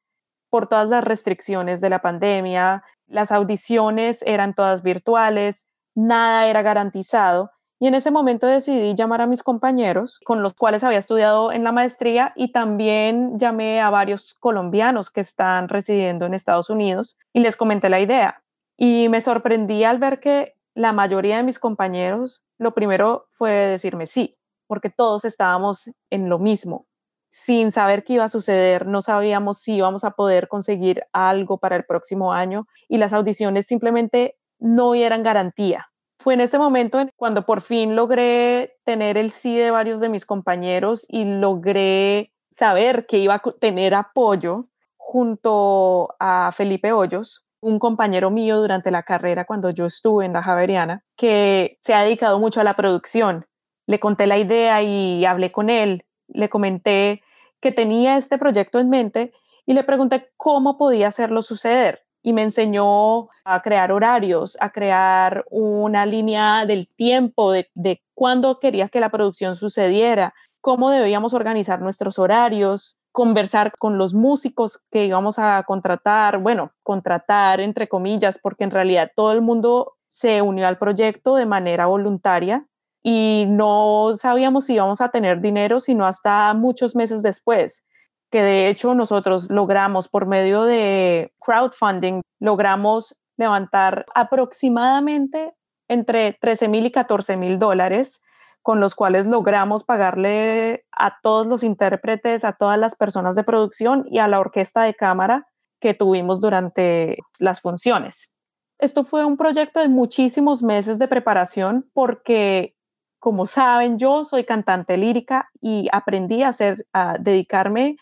por 0.49 0.67
todas 0.67 0.89
las 0.89 1.03
restricciones 1.03 1.79
de 1.79 1.89
la 1.91 2.01
pandemia, 2.01 2.83
las 3.05 3.31
audiciones 3.31 4.23
eran 4.25 4.55
todas 4.55 4.81
virtuales, 4.81 5.69
nada 5.93 6.47
era 6.47 6.61
garantizado. 6.61 7.51
Y 7.79 7.87
en 7.87 7.95
ese 7.95 8.11
momento 8.11 8.47
decidí 8.47 8.95
llamar 8.95 9.21
a 9.21 9.27
mis 9.27 9.43
compañeros 9.43 10.19
con 10.23 10.41
los 10.41 10.53
cuales 10.53 10.83
había 10.83 10.99
estudiado 10.99 11.51
en 11.51 11.63
la 11.63 11.71
maestría 11.71 12.33
y 12.35 12.51
también 12.51 13.37
llamé 13.37 13.81
a 13.81 13.89
varios 13.89 14.35
colombianos 14.39 15.09
que 15.09 15.21
están 15.21 15.69
residiendo 15.69 16.25
en 16.25 16.33
Estados 16.33 16.69
Unidos 16.69 17.17
y 17.33 17.41
les 17.41 17.55
comenté 17.55 17.89
la 17.89 17.99
idea. 17.99 18.42
Y 18.77 19.09
me 19.09 19.21
sorprendí 19.21 19.83
al 19.83 19.99
ver 19.99 20.19
que 20.19 20.55
la 20.73 20.93
mayoría 20.93 21.37
de 21.37 21.43
mis 21.43 21.59
compañeros, 21.59 22.43
lo 22.57 22.73
primero 22.73 23.27
fue 23.31 23.51
decirme 23.51 24.05
sí, 24.05 24.37
porque 24.67 24.89
todos 24.89 25.25
estábamos 25.25 25.89
en 26.09 26.29
lo 26.29 26.39
mismo, 26.39 26.87
sin 27.29 27.71
saber 27.71 28.03
qué 28.03 28.13
iba 28.13 28.25
a 28.25 28.29
suceder, 28.29 28.85
no 28.85 29.01
sabíamos 29.01 29.59
si 29.59 29.75
íbamos 29.75 30.03
a 30.03 30.11
poder 30.11 30.47
conseguir 30.47 31.03
algo 31.13 31.57
para 31.57 31.75
el 31.75 31.85
próximo 31.85 32.33
año 32.33 32.67
y 32.87 32.97
las 32.97 33.13
audiciones 33.13 33.65
simplemente 33.65 34.37
no 34.59 34.95
eran 34.95 35.23
garantía. 35.23 35.89
Fue 36.19 36.35
en 36.35 36.41
este 36.41 36.57
momento 36.57 37.03
cuando 37.15 37.45
por 37.45 37.61
fin 37.61 37.95
logré 37.95 38.77
tener 38.85 39.17
el 39.17 39.29
sí 39.29 39.57
de 39.57 39.71
varios 39.71 39.99
de 39.99 40.09
mis 40.09 40.25
compañeros 40.25 41.05
y 41.09 41.25
logré 41.25 42.31
saber 42.49 43.05
que 43.05 43.17
iba 43.17 43.35
a 43.35 43.41
tener 43.59 43.93
apoyo 43.93 44.67
junto 44.95 46.15
a 46.19 46.51
Felipe 46.53 46.93
Hoyos, 46.93 47.45
un 47.63 47.79
compañero 47.79 48.29
mío 48.29 48.59
durante 48.59 48.91
la 48.91 49.03
carrera 49.03 49.45
cuando 49.45 49.69
yo 49.69 49.85
estuve 49.85 50.25
en 50.25 50.33
la 50.33 50.43
Javeriana, 50.43 51.03
que 51.15 51.77
se 51.81 51.93
ha 51.93 52.03
dedicado 52.03 52.39
mucho 52.39 52.61
a 52.61 52.63
la 52.63 52.75
producción. 52.75 53.45
Le 53.87 53.99
conté 53.99 54.27
la 54.27 54.37
idea 54.37 54.83
y 54.83 55.25
hablé 55.25 55.51
con 55.51 55.69
él, 55.69 56.05
le 56.27 56.49
comenté 56.49 57.23
que 57.61 57.71
tenía 57.71 58.17
este 58.17 58.37
proyecto 58.37 58.79
en 58.79 58.89
mente 58.89 59.33
y 59.65 59.73
le 59.73 59.83
pregunté 59.83 60.29
cómo 60.35 60.77
podía 60.77 61.07
hacerlo 61.07 61.41
suceder. 61.41 62.03
Y 62.21 62.33
me 62.33 62.43
enseñó 62.43 63.29
a 63.43 63.61
crear 63.61 63.91
horarios, 63.91 64.57
a 64.61 64.69
crear 64.71 65.45
una 65.49 66.05
línea 66.05 66.65
del 66.65 66.87
tiempo, 66.87 67.51
de, 67.51 67.69
de 67.73 68.01
cuándo 68.13 68.59
quería 68.59 68.89
que 68.89 69.01
la 69.01 69.09
producción 69.09 69.55
sucediera, 69.55 70.33
cómo 70.61 70.91
debíamos 70.91 71.33
organizar 71.33 71.81
nuestros 71.81 72.19
horarios, 72.19 72.97
conversar 73.13 73.71
con 73.77 73.97
los 73.97 74.13
músicos 74.13 74.83
que 74.91 75.05
íbamos 75.05 75.37
a 75.37 75.63
contratar, 75.63 76.39
bueno, 76.39 76.73
contratar 76.81 77.61
entre 77.61 77.87
comillas, 77.87 78.39
porque 78.39 78.63
en 78.65 78.71
realidad 78.71 79.11
todo 79.15 79.31
el 79.31 79.41
mundo 79.41 79.93
se 80.07 80.41
unió 80.41 80.67
al 80.67 80.79
proyecto 80.79 81.35
de 81.35 81.45
manera 81.45 81.85
voluntaria 81.85 82.65
y 83.03 83.45
no 83.47 84.13
sabíamos 84.17 84.65
si 84.65 84.73
íbamos 84.73 84.99
a 84.99 85.09
tener 85.09 85.41
dinero 85.41 85.79
sino 85.79 86.07
hasta 86.07 86.53
muchos 86.55 86.95
meses 86.95 87.21
después, 87.21 87.83
que 88.31 88.41
de 88.41 88.67
hecho 88.67 88.95
nosotros 88.95 89.47
logramos 89.49 90.07
por 90.07 90.25
medio 90.25 90.63
de 90.63 91.31
crowdfunding, 91.39 92.21
logramos 92.39 93.15
levantar 93.37 94.07
aproximadamente 94.15 95.53
entre 95.87 96.33
13 96.33 96.67
mil 96.67 96.87
y 96.87 96.91
14 96.91 97.37
mil 97.37 97.59
dólares 97.59 98.23
con 98.63 98.79
los 98.79 98.95
cuales 98.95 99.27
logramos 99.27 99.83
pagarle 99.83 100.85
a 100.91 101.19
todos 101.21 101.45
los 101.45 101.63
intérpretes, 101.63 102.45
a 102.45 102.53
todas 102.53 102.79
las 102.79 102.95
personas 102.95 103.35
de 103.35 103.43
producción 103.43 104.05
y 104.09 104.19
a 104.19 104.27
la 104.29 104.39
orquesta 104.39 104.83
de 104.83 104.95
cámara 104.95 105.47
que 105.81 105.93
tuvimos 105.93 106.39
durante 106.39 107.17
las 107.39 107.59
funciones. 107.59 108.33
Esto 108.79 109.03
fue 109.03 109.25
un 109.25 109.35
proyecto 109.35 109.81
de 109.81 109.89
muchísimos 109.89 110.63
meses 110.63 110.97
de 110.97 111.09
preparación 111.09 111.89
porque, 111.93 112.73
como 113.19 113.45
saben, 113.45 113.99
yo 113.99 114.23
soy 114.23 114.45
cantante 114.45 114.95
lírica 114.95 115.49
y 115.59 115.89
aprendí 115.91 116.41
a, 116.41 116.49
hacer, 116.49 116.87
a 116.93 117.17
dedicarme 117.19 117.97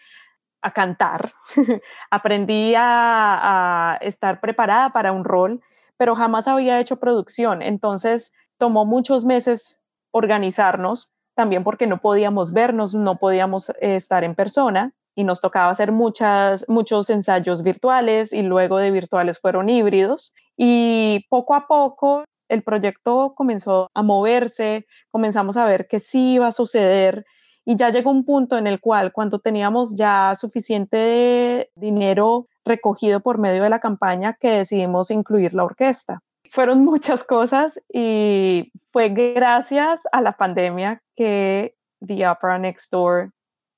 a 0.62 0.71
cantar. 0.71 1.32
aprendí 2.12 2.76
a, 2.76 3.93
a 3.93 3.95
estar 3.97 4.39
preparada 4.39 4.91
para 4.91 5.12
un 5.12 5.24
rol, 5.24 5.60
pero 5.97 6.15
jamás 6.15 6.47
había 6.47 6.80
hecho 6.80 6.97
producción. 6.97 7.63
Entonces, 7.63 8.32
tomó 8.60 8.86
muchos 8.86 9.26
meses 9.26 9.80
organizarnos, 10.12 11.12
también 11.36 11.63
porque 11.63 11.88
no 11.88 12.00
podíamos 12.00 12.54
vernos, 12.54 12.93
no 12.93 13.17
podíamos 13.17 13.69
eh, 13.69 13.95
estar 13.95 14.24
en 14.24 14.36
persona 14.36 14.93
y 15.15 15.24
nos 15.24 15.41
tocaba 15.41 15.71
hacer 15.71 15.91
muchas, 15.91 16.65
muchos 16.69 17.10
ensayos 17.10 17.63
virtuales 17.63 18.34
y 18.34 18.41
luego 18.41 18.78
de 18.78 18.91
virtuales 18.91 19.39
fueron 19.39 19.69
híbridos 19.69 20.34
y 20.56 21.26
poco 21.30 21.56
a 21.56 21.67
poco 21.67 22.24
el 22.47 22.63
proyecto 22.63 23.34
comenzó 23.36 23.89
a 23.93 24.04
moverse, 24.04 24.86
comenzamos 25.10 25.58
a 25.58 25.65
ver 25.65 25.88
que 25.88 26.00
sí 26.00 26.34
iba 26.34 26.47
a 26.47 26.52
suceder 26.52 27.26
y 27.63 27.76
ya 27.76 27.89
llegó 27.89 28.12
un 28.12 28.26
punto 28.26 28.58
en 28.58 28.67
el 28.67 28.80
cual 28.80 29.13
cuando 29.13 29.39
teníamos 29.39 29.95
ya 29.95 30.34
suficiente 30.36 31.71
dinero 31.76 32.47
recogido 32.65 33.21
por 33.21 33.38
medio 33.38 33.63
de 33.63 33.69
la 33.69 33.80
campaña 33.80 34.36
que 34.39 34.52
decidimos 34.52 35.12
incluir 35.12 35.54
la 35.54 35.63
orquesta. 35.63 36.21
Fueron 36.51 36.83
muchas 36.83 37.23
cosas 37.23 37.79
y 37.93 38.73
fue 38.91 39.07
gracias 39.09 40.01
a 40.11 40.21
la 40.21 40.35
pandemia 40.35 41.01
que 41.15 41.75
The 42.05 42.27
Opera 42.27 42.59
Next 42.59 42.91
Door 42.91 43.31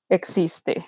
existe. 0.08 0.84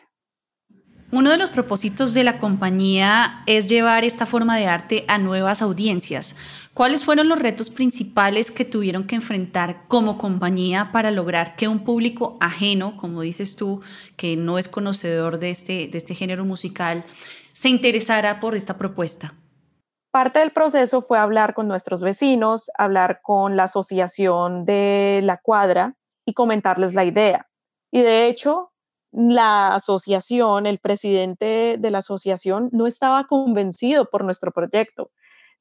Uno 1.13 1.31
de 1.31 1.37
los 1.37 1.51
propósitos 1.51 2.13
de 2.13 2.25
la 2.25 2.41
compañía 2.41 3.45
es 3.47 3.69
llevar 3.69 4.03
esta 4.03 4.27
forma 4.27 4.57
de 4.57 4.67
arte 4.67 5.05
a 5.07 5.19
nuevas 5.19 5.63
audiencias. 5.63 6.35
¿Cuáles 6.75 7.05
fueron 7.05 7.29
los 7.29 7.39
retos 7.39 7.71
principales 7.71 8.51
que 8.51 8.65
tuvieron 8.65 9.07
que 9.07 9.15
enfrentar 9.15 9.85
como 9.87 10.19
compañía 10.19 10.91
para 10.91 11.13
lograr 11.13 11.55
que 11.55 11.69
un 11.69 11.85
público 11.85 12.37
ajeno, 12.41 12.97
como 12.97 13.23
dices 13.23 13.55
tú, 13.55 13.81
que 14.17 14.37
no 14.37 14.59
es 14.59 14.67
conocedor 14.67 15.39
de 15.39 15.51
este, 15.51 15.87
de 15.87 15.99
este 15.99 16.17
género 16.17 16.45
musical, 16.45 17.05
se 17.53 17.69
interesara 17.69 18.41
por 18.41 18.57
esta 18.57 18.77
propuesta? 18.77 19.35
Parte 20.11 20.39
del 20.39 20.51
proceso 20.51 21.03
fue 21.03 21.19
hablar 21.19 21.53
con 21.55 21.69
nuestros 21.69 22.03
vecinos, 22.03 22.71
hablar 22.79 23.21
con 23.23 23.57
la 23.57 23.65
asociación 23.65 24.65
de 24.65 25.21
la 25.23 25.37
cuadra 25.37 25.95
y 26.25 26.33
comentarles 26.33 26.95
la 26.95 27.05
idea. 27.05 27.49
Y 27.91 28.01
de 28.03 28.27
hecho, 28.27 28.73
la 29.13 29.75
asociación, 29.75 30.67
el 30.67 30.79
presidente 30.79 31.77
de 31.79 31.91
la 31.91 31.99
asociación 31.99 32.69
no 32.73 32.87
estaba 32.87 33.25
convencido 33.25 34.09
por 34.11 34.25
nuestro 34.25 34.53
proyecto. 34.53 35.11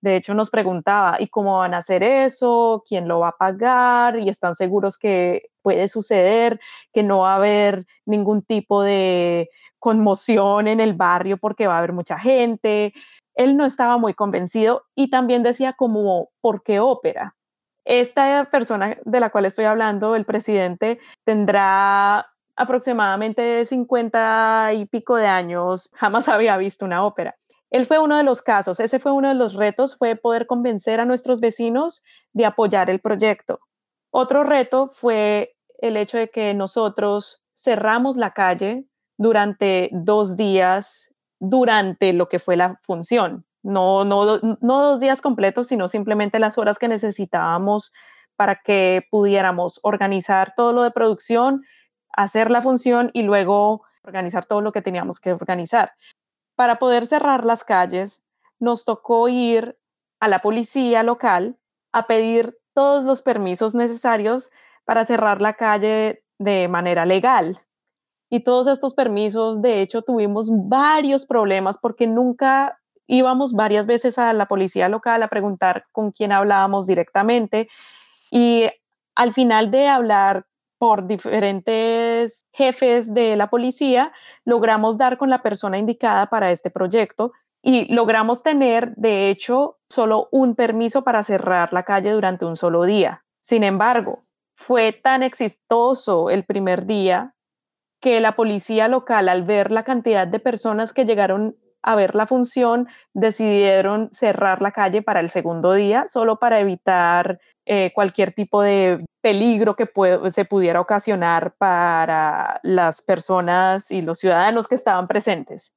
De 0.02 0.18
hecho, 0.18 0.34
nos 0.34 0.50
preguntaba, 0.50 1.18
¿y 1.20 1.28
cómo 1.28 1.60
van 1.60 1.74
a 1.74 1.78
hacer 1.78 2.04
eso? 2.04 2.84
¿Quién 2.88 3.08
lo 3.08 3.20
va 3.22 3.30
a 3.30 3.38
pagar? 3.38 4.20
¿Y 4.20 4.30
están 4.30 4.54
seguros 4.56 4.98
que 4.98 5.50
puede 5.62 5.88
suceder, 5.88 6.60
que 6.94 7.02
no 7.04 7.20
va 7.20 7.34
a 7.34 7.38
haber 7.38 7.88
ningún 8.06 8.42
tipo 8.44 8.84
de 8.84 9.50
conmoción 9.80 10.68
en 10.68 10.80
el 10.80 10.94
barrio 10.94 11.38
porque 11.38 11.68
va 11.68 11.76
a 11.76 11.78
haber 11.80 11.94
mucha 11.94 12.20
gente? 12.20 12.94
Él 13.36 13.58
no 13.58 13.66
estaba 13.66 13.98
muy 13.98 14.14
convencido 14.14 14.84
y 14.96 15.10
también 15.10 15.44
decía 15.44 15.74
como, 15.74 16.30
¿por 16.42 16.64
qué 16.64 16.80
ópera? 16.80 17.36
Esta 17.84 18.50
persona 18.50 18.98
de 19.06 19.20
la 19.20 19.30
cual 19.30 19.46
estoy 19.46 19.66
hablando, 19.66 20.16
el 20.16 20.26
presidente, 20.26 21.00
tendrá 21.24 22.28
aproximadamente 22.56 23.66
50 23.66 24.74
y 24.74 24.86
pico 24.86 25.18
de 25.18 25.28
años, 25.28 25.90
jamás 25.94 26.28
había 26.30 26.58
visto 26.58 26.86
una 26.86 27.06
ópera. 27.06 27.36
Él 27.70 27.86
fue 27.86 28.00
uno 28.00 28.16
de 28.16 28.24
los 28.24 28.42
casos, 28.42 28.80
ese 28.80 29.00
fue 29.00 29.12
uno 29.12 29.28
de 29.28 29.36
los 29.36 29.54
retos, 29.54 29.98
fue 29.98 30.16
poder 30.16 30.48
convencer 30.48 31.00
a 31.00 31.06
nuestros 31.06 31.42
vecinos 31.42 32.04
de 32.32 32.46
apoyar 32.46 32.90
el 32.90 33.02
proyecto. 33.02 33.60
Otro 34.12 34.44
reto 34.44 34.92
fue 34.94 35.56
el 35.80 35.98
hecho 35.98 36.18
de 36.18 36.30
que 36.30 36.54
nosotros 36.54 37.42
cerramos 37.54 38.18
la 38.18 38.32
calle 38.32 38.86
durante 39.18 39.90
dos 39.92 40.38
días, 40.38 41.12
durante 41.40 42.14
lo 42.14 42.30
que 42.30 42.40
fue 42.40 42.56
la 42.56 42.80
función. 42.84 43.46
No, 43.64 44.06
no, 44.06 44.40
no 44.40 44.82
dos 44.82 45.00
días 45.00 45.22
completos, 45.22 45.68
sino 45.68 45.88
simplemente 45.88 46.40
las 46.40 46.58
horas 46.58 46.78
que 46.78 46.88
necesitábamos 46.88 47.92
para 48.36 48.62
que 48.64 49.08
pudiéramos 49.10 49.80
organizar 49.82 50.54
todo 50.56 50.74
lo 50.74 50.84
de 50.84 50.92
producción 50.92 51.64
hacer 52.16 52.50
la 52.50 52.62
función 52.62 53.10
y 53.14 53.24
luego 53.24 53.84
organizar 54.04 54.46
todo 54.46 54.62
lo 54.62 54.72
que 54.72 54.82
teníamos 54.82 55.20
que 55.20 55.34
organizar. 55.34 55.94
Para 56.56 56.80
poder 56.80 57.06
cerrar 57.06 57.46
las 57.46 57.64
calles, 57.64 58.24
nos 58.60 58.86
tocó 58.86 59.28
ir 59.28 59.78
a 60.20 60.28
la 60.28 60.40
policía 60.40 61.04
local 61.04 61.58
a 61.92 62.08
pedir 62.08 62.58
todos 62.74 63.04
los 63.04 63.22
permisos 63.22 63.76
necesarios 63.76 64.50
para 64.86 65.06
cerrar 65.06 65.42
la 65.42 65.54
calle 65.54 66.24
de 66.38 66.68
manera 66.68 67.06
legal. 67.06 67.62
Y 68.36 68.42
todos 68.42 68.68
estos 68.68 68.94
permisos, 68.94 69.62
de 69.62 69.82
hecho, 69.82 70.02
tuvimos 70.02 70.50
varios 70.52 71.26
problemas 71.26 71.78
porque 71.78 72.06
nunca 72.06 72.82
íbamos 73.08 73.54
varias 73.54 73.88
veces 73.88 74.20
a 74.20 74.34
la 74.34 74.48
policía 74.48 74.90
local 74.90 75.24
a 75.24 75.30
preguntar 75.30 75.86
con 75.94 76.12
quién 76.12 76.34
hablábamos 76.34 76.86
directamente. 76.86 77.70
Y 78.30 78.68
al 79.16 79.34
final 79.34 79.72
de 79.72 79.88
hablar 79.88 80.48
por 80.78 81.08
diferentes 81.08 82.46
jefes 82.52 83.14
de 83.14 83.38
la 83.38 83.50
policía, 83.50 84.12
logramos 84.44 84.98
dar 84.98 85.18
con 85.18 85.30
la 85.30 85.42
persona 85.42 85.78
indicada 85.78 86.26
para 86.26 86.52
este 86.52 86.70
proyecto 86.70 87.32
y 87.62 87.86
logramos 87.86 88.44
tener, 88.44 88.94
de 88.98 89.30
hecho, 89.30 89.78
solo 89.90 90.28
un 90.34 90.56
permiso 90.56 91.06
para 91.06 91.24
cerrar 91.24 91.72
la 91.72 91.84
calle 91.84 92.12
durante 92.12 92.44
un 92.44 92.58
solo 92.58 92.84
día. 92.84 93.24
Sin 93.40 93.64
embargo, 93.64 94.26
fue 94.58 94.92
tan 94.92 95.24
exitoso 95.24 96.30
el 96.30 96.44
primer 96.44 96.86
día 96.86 97.35
que 98.06 98.22
la 98.22 98.36
policía 98.36 98.88
local, 98.88 99.30
al 99.30 99.42
ver 99.42 99.72
la 99.72 99.84
cantidad 99.84 100.28
de 100.28 100.40
personas 100.40 100.94
que 100.94 101.06
llegaron 101.06 101.56
a 101.82 101.96
ver 101.96 102.14
la 102.14 102.28
función, 102.28 102.88
decidieron 103.16 104.12
cerrar 104.12 104.62
la 104.62 104.72
calle 104.74 105.02
para 105.02 105.22
el 105.22 105.32
segundo 105.32 105.74
día, 105.74 106.08
solo 106.08 106.38
para 106.38 106.60
evitar 106.60 107.40
eh, 107.66 107.92
cualquier 107.96 108.32
tipo 108.32 108.62
de 108.62 109.04
peligro 109.22 109.76
que 109.76 109.90
se 110.30 110.46
pudiera 110.46 110.82
ocasionar 110.82 111.56
para 111.58 112.60
las 112.62 113.02
personas 113.02 113.90
y 113.90 114.04
los 114.04 114.20
ciudadanos 114.20 114.68
que 114.68 114.76
estaban 114.76 115.08
presentes. 115.08 115.74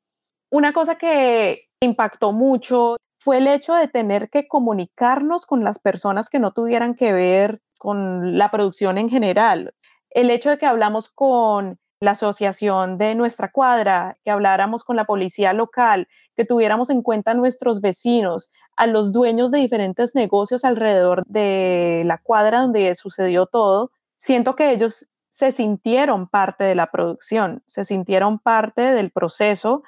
Una 0.51 0.75
cosa 0.75 0.97
que 0.97 1.69
impactó 1.81 2.33
mucho 2.33 2.99
fue 3.19 3.39
el 3.39 3.47
hecho 3.47 3.75
de 3.75 3.89
tener 3.89 4.29
que 4.29 4.49
comunicarnos 4.49 5.47
con 5.47 5.65
las 5.65 5.79
personas 5.79 6.29
que 6.29 6.41
no 6.41 6.51
tuvieran 6.51 6.95
que 6.95 7.15
ver 7.15 7.63
con 7.79 8.37
la 8.37 8.51
producción 8.51 8.99
en 8.99 9.09
general. 9.09 9.73
El 10.11 10.29
hecho 10.29 10.51
de 10.51 10.59
que 10.59 10.67
hablamos 10.67 11.09
con 11.09 11.79
la 12.01 12.13
asociación 12.13 12.97
de 12.97 13.15
nuestra 13.15 13.51
cuadra, 13.51 14.17
que 14.25 14.31
habláramos 14.31 14.85
con 14.85 14.97
la 14.97 15.05
policía 15.05 15.53
local, 15.53 16.09
que 16.37 16.45
tuviéramos 16.45 16.91
en 16.91 17.03
cuenta 17.03 17.33
a 17.33 17.35
nuestros 17.35 17.81
vecinos, 17.81 18.51
a 18.77 18.87
los 18.87 19.13
dueños 19.13 19.51
de 19.51 19.59
diferentes 19.59 20.15
negocios 20.15 20.65
alrededor 20.65 21.25
de 21.27 22.03
la 22.05 22.19
cuadra 22.19 22.61
donde 22.61 22.95
sucedió 22.95 23.47
todo, 23.47 23.91
siento 24.17 24.55
que 24.55 24.71
ellos 24.71 25.09
se 25.29 25.53
sintieron 25.53 26.29
parte 26.29 26.65
de 26.65 26.75
la 26.75 26.87
producción, 26.87 27.63
se 27.67 27.85
sintieron 27.85 28.39
parte 28.39 28.83
del 28.83 29.11
proceso 29.11 29.83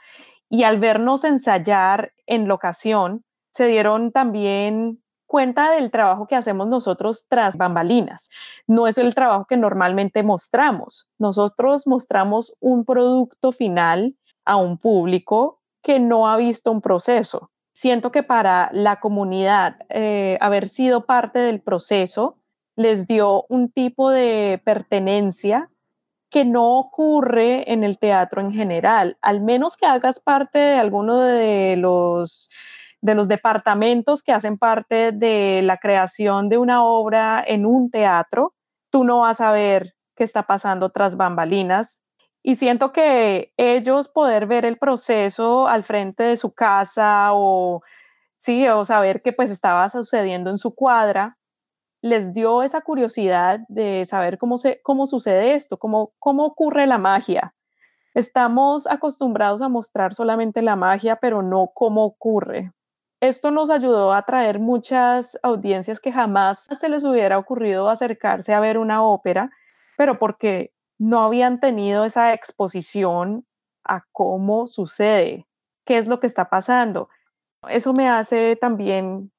y 0.49 0.64
al 0.64 0.81
vernos 0.81 1.25
ensayar 1.25 2.12
en 2.27 2.49
locación, 2.49 3.25
se 3.51 3.66
dieron 3.66 4.11
también 4.11 5.01
cuenta 5.31 5.71
del 5.71 5.93
trabajo 5.93 6.27
que 6.27 6.35
hacemos 6.35 6.66
nosotros 6.66 7.25
tras 7.29 7.57
bambalinas. 7.57 8.31
No 8.66 8.88
es 8.88 8.99
el 8.99 9.14
trabajo 9.14 9.45
que 9.45 9.57
normalmente 9.57 10.25
mostramos. 10.25 11.07
Nosotros 11.19 11.87
mostramos 11.87 12.53
un 12.59 12.85
producto 12.85 13.53
final 13.53 14.16
a 14.45 14.57
un 14.57 14.77
público 14.77 15.61
que 15.83 16.01
no 16.01 16.29
ha 16.29 16.37
visto 16.37 16.73
un 16.73 16.81
proceso. 16.81 17.53
Siento 17.73 18.11
que 18.11 18.25
para 18.25 18.71
la 18.73 18.99
comunidad 18.99 19.77
eh, 19.88 20.37
haber 20.40 20.66
sido 20.66 21.07
parte 21.07 21.38
del 21.38 21.61
proceso 21.61 22.37
les 22.75 23.07
dio 23.07 23.47
un 23.49 23.71
tipo 23.71 24.11
de 24.11 24.61
pertenencia 24.64 25.71
que 26.29 26.45
no 26.45 26.77
ocurre 26.77 27.73
en 27.73 27.85
el 27.85 27.99
teatro 27.99 28.40
en 28.40 28.51
general, 28.51 29.16
al 29.23 29.40
menos 29.40 29.77
que 29.77 29.87
hagas 29.87 30.19
parte 30.19 30.59
de 30.59 30.75
alguno 30.75 31.21
de 31.21 31.77
los 31.77 32.51
de 33.01 33.15
los 33.15 33.29
departamentos 33.29 34.23
que 34.23 34.33
hacen 34.33 34.59
parte 34.59 35.13
de 35.13 35.63
la 35.63 35.79
creación 35.79 36.49
de 36.49 36.59
una 36.59 36.85
obra 36.85 37.43
en 37.47 37.67
un 37.67 37.91
teatro, 37.91 38.55
tú 38.91 39.05
no 39.05 39.21
vas 39.21 39.41
a 39.41 39.53
ver 39.53 39.95
qué 40.17 40.25
está 40.25 40.43
pasando 40.45 40.91
tras 40.91 41.17
bambalinas. 41.17 42.03
Y 42.43 42.57
siento 42.57 42.93
que 42.93 43.53
ellos 43.57 44.09
poder 44.09 44.47
ver 44.47 44.65
el 44.65 44.79
proceso 44.79 45.69
al 45.69 45.85
frente 45.85 46.25
de 46.25 46.37
su 46.37 46.53
casa 46.53 47.31
o 47.33 47.83
sí, 48.37 48.67
o 48.69 48.85
saber 48.85 49.23
qué 49.23 49.33
pues 49.33 49.51
estaba 49.51 49.89
sucediendo 49.91 50.51
en 50.51 50.59
su 50.59 50.75
cuadra, 50.75 51.37
les 52.03 52.33
dio 52.33 52.63
esa 52.63 52.81
curiosidad 52.81 53.61
de 53.69 54.07
saber 54.07 54.39
cómo, 54.39 54.57
se, 54.57 54.81
cómo 54.83 55.07
sucede 55.07 55.55
esto, 55.55 55.79
cómo, 55.79 56.13
cómo 56.19 56.47
ocurre 56.47 56.87
la 56.87 56.97
magia. 56.97 57.55
Estamos 58.15 58.87
acostumbrados 58.87 59.63
a 59.63 59.69
mostrar 59.69 60.15
solamente 60.15 60.63
la 60.63 60.77
magia, 60.77 61.17
pero 61.17 61.43
no 61.43 61.71
cómo 61.75 62.05
ocurre. 62.05 62.73
Esto 63.21 63.51
nos 63.51 63.69
ayudó 63.69 64.13
a 64.13 64.19
atraer 64.19 64.61
muchas 64.61 65.39
audiencias 65.43 66.01
que 66.01 66.11
jamás 66.11 66.67
se 66.71 66.89
les 66.89 67.05
hubiera 67.05 67.37
ocurrido 67.37 67.91
acercarse 67.91 68.55
a 68.55 68.61
ver 68.61 68.79
una 68.79 69.03
ópera, 69.03 69.51
pero 69.99 70.19
porque 70.19 70.73
no 70.99 71.23
habían 71.23 71.61
tenido 71.61 72.07
esa 72.07 72.33
exposición 72.33 73.47
a 73.85 74.07
cómo 74.13 74.67
sucede, 74.67 75.47
qué 75.85 75.99
es 75.99 76.07
lo 76.07 76.19
que 76.19 76.27
está 76.27 76.49
pasando. 76.49 77.11
Eso 77.69 77.93
me 77.93 78.09
hace 78.09 78.57
también 78.57 79.31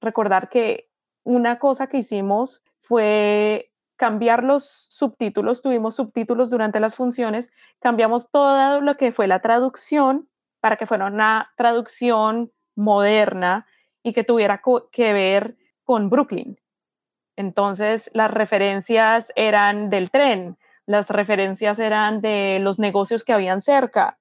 recordar 0.00 0.48
que 0.48 0.90
una 1.22 1.60
cosa 1.60 1.86
que 1.86 1.98
hicimos 1.98 2.64
fue 2.80 3.70
cambiar 3.94 4.42
los 4.42 4.88
subtítulos, 4.90 5.62
tuvimos 5.62 5.94
subtítulos 5.94 6.50
durante 6.50 6.80
las 6.80 6.96
funciones, 6.96 7.52
cambiamos 7.78 8.30
todo 8.30 8.80
lo 8.80 8.96
que 8.96 9.12
fue 9.12 9.28
la 9.28 9.40
traducción 9.40 10.28
para 10.60 10.76
que 10.76 10.86
fuera 10.86 11.06
una 11.06 11.52
traducción 11.56 12.50
moderna 12.78 13.66
y 14.02 14.12
que 14.14 14.24
tuviera 14.24 14.62
que 14.92 15.12
ver 15.12 15.56
con 15.84 16.08
Brooklyn. 16.08 16.58
Entonces, 17.36 18.10
las 18.14 18.30
referencias 18.30 19.32
eran 19.36 19.90
del 19.90 20.10
tren, 20.10 20.56
las 20.86 21.10
referencias 21.10 21.78
eran 21.78 22.20
de 22.20 22.58
los 22.60 22.78
negocios 22.78 23.24
que 23.24 23.32
habían 23.34 23.60
cerca. 23.60 24.18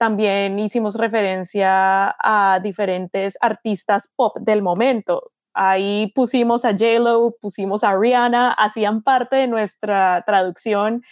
también 0.00 0.58
hicimos 0.58 0.94
referencia 0.94 2.16
a 2.18 2.58
diferentes 2.62 3.36
artistas 3.42 4.10
pop 4.16 4.34
del 4.40 4.62
momento. 4.62 5.20
Ahí 5.52 6.10
pusimos 6.14 6.64
a 6.64 6.70
J-Lo, 6.70 7.34
pusimos 7.38 7.84
a 7.84 7.94
Rihanna, 7.94 8.52
hacían 8.52 9.02
parte 9.02 9.36
de 9.36 9.46
nuestra 9.46 10.24
traducción 10.26 11.02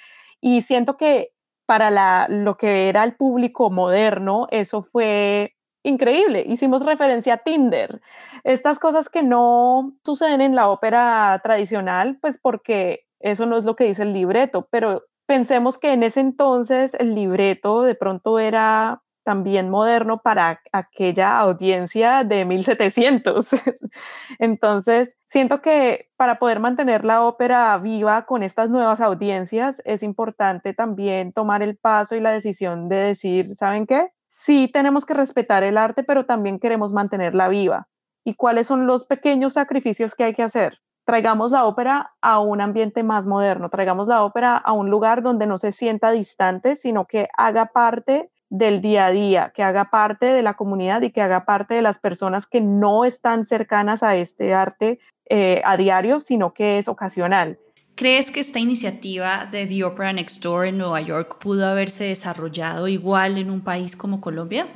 y 0.41 0.63
siento 0.63 0.97
que 0.97 1.33
para 1.67 2.29
lo 2.29 2.57
que 2.57 2.89
era 2.89 3.05
el 3.05 3.15
público 3.15 3.69
moderno, 3.69 4.47
eso 4.51 4.83
fue 4.83 5.55
increíble. 5.83 6.45
Hicimos 6.47 6.85
referencia 6.85 7.35
a 7.35 7.39
Tinder. 7.39 8.01
Estas 8.45 8.79
cosas 8.79 9.09
que 9.09 9.23
no 9.23 9.95
suceden 10.05 10.41
en 10.41 10.55
la 10.55 10.69
ópera 10.69 11.41
tradicional, 11.43 12.19
pues 12.21 12.39
porque 12.39 13.05
eso 13.21 13.47
no 13.47 13.57
es 13.57 13.65
lo 13.65 13.77
que 13.77 13.85
dice 13.85 14.03
el 14.03 14.13
libreto, 14.13 14.69
pero 14.71 15.05
pensemos 15.27 15.79
que 15.79 15.93
en 15.93 16.03
ese 16.03 16.21
entonces 16.21 16.95
el 16.95 17.15
libreto 17.15 17.83
de 17.83 17.95
pronto 17.95 18.39
era 18.39 19.03
también 19.29 19.69
moderno 19.69 20.23
para 20.23 20.63
aquella 20.73 21.39
audiencia 21.39 22.25
de 22.25 22.47
1700. 22.47 23.51
Entonces, 24.39 25.19
siento 25.25 25.61
que 25.61 26.09
para 26.17 26.39
poder 26.39 26.61
mantener 26.61 27.05
la 27.05 27.23
ópera 27.23 27.77
viva 27.77 28.25
con 28.25 28.43
estas 28.43 28.71
nuevas 28.71 29.03
audiencias, 29.03 29.83
es 29.85 30.03
importante 30.03 30.73
también 30.73 31.35
tomar 31.35 31.63
el 31.63 31.77
paso 31.77 32.17
y 32.17 32.21
la 32.21 32.33
decisión 32.33 32.89
de 32.89 32.97
decir, 32.97 33.55
¿saben 33.55 33.87
qué? 33.87 34.09
Sí 34.29 34.69
tenemos 34.73 35.05
que 35.05 35.15
respetar 35.15 35.65
el 35.65 35.77
arte, 35.77 36.05
pero 36.05 36.27
también 36.27 36.61
queremos 36.61 36.93
mantenerla 36.93 37.49
viva. 37.49 37.89
¿Y 38.25 38.35
cuáles 38.35 38.67
son 38.67 38.87
los 38.87 39.05
pequeños 39.05 39.55
sacrificios 39.55 40.15
que 40.15 40.25
hay 40.25 40.35
que 40.35 40.43
hacer? 40.43 40.79
traigamos 41.09 41.53
la 41.53 41.65
ópera 41.65 42.13
a 42.21 42.39
un 42.39 42.61
ambiente 42.61 43.03
más 43.03 43.25
moderno, 43.25 43.71
traigamos 43.71 44.09
la 44.09 44.23
ópera 44.23 44.59
a 44.59 44.75
un 44.75 44.91
lugar 44.91 45.23
donde 45.23 45.47
no 45.47 45.57
se 45.57 45.73
sienta 45.73 46.11
distante, 46.11 46.77
sino 46.77 47.07
que 47.07 47.31
haga 47.35 47.73
parte 47.73 48.31
del 48.51 48.83
día 48.83 49.07
a 49.07 49.11
día, 49.11 49.51
que 49.55 49.63
haga 49.63 49.89
parte 49.89 50.27
de 50.27 50.43
la 50.43 50.53
comunidad 50.53 51.01
y 51.01 51.11
que 51.11 51.23
haga 51.23 51.47
parte 51.47 51.73
de 51.73 51.81
las 51.81 51.99
personas 51.99 52.47
que 52.47 52.61
no 52.61 53.07
están 53.07 53.45
cercanas 53.45 54.03
a 54.03 54.17
este 54.17 54.53
arte 54.53 55.01
eh, 55.31 55.63
a 55.65 55.79
diario, 55.79 56.21
sino 56.21 56.53
que 56.53 56.77
es 56.77 56.89
ocasional. 56.89 57.59
¿Crees 57.99 58.31
que 58.31 58.39
esta 58.39 58.61
iniciativa 58.61 59.49
de 59.51 59.67
The 59.67 59.83
Opera 59.83 60.13
Next 60.13 60.41
Door 60.41 60.67
en 60.67 60.79
Nueva 60.79 61.01
York 61.01 61.39
pudo 61.41 61.67
haberse 61.67 62.05
desarrollado 62.05 62.87
igual 62.87 63.39
en 63.39 63.51
un 63.51 63.61
país 63.61 63.97
como 63.97 64.21
Colombia? 64.21 64.69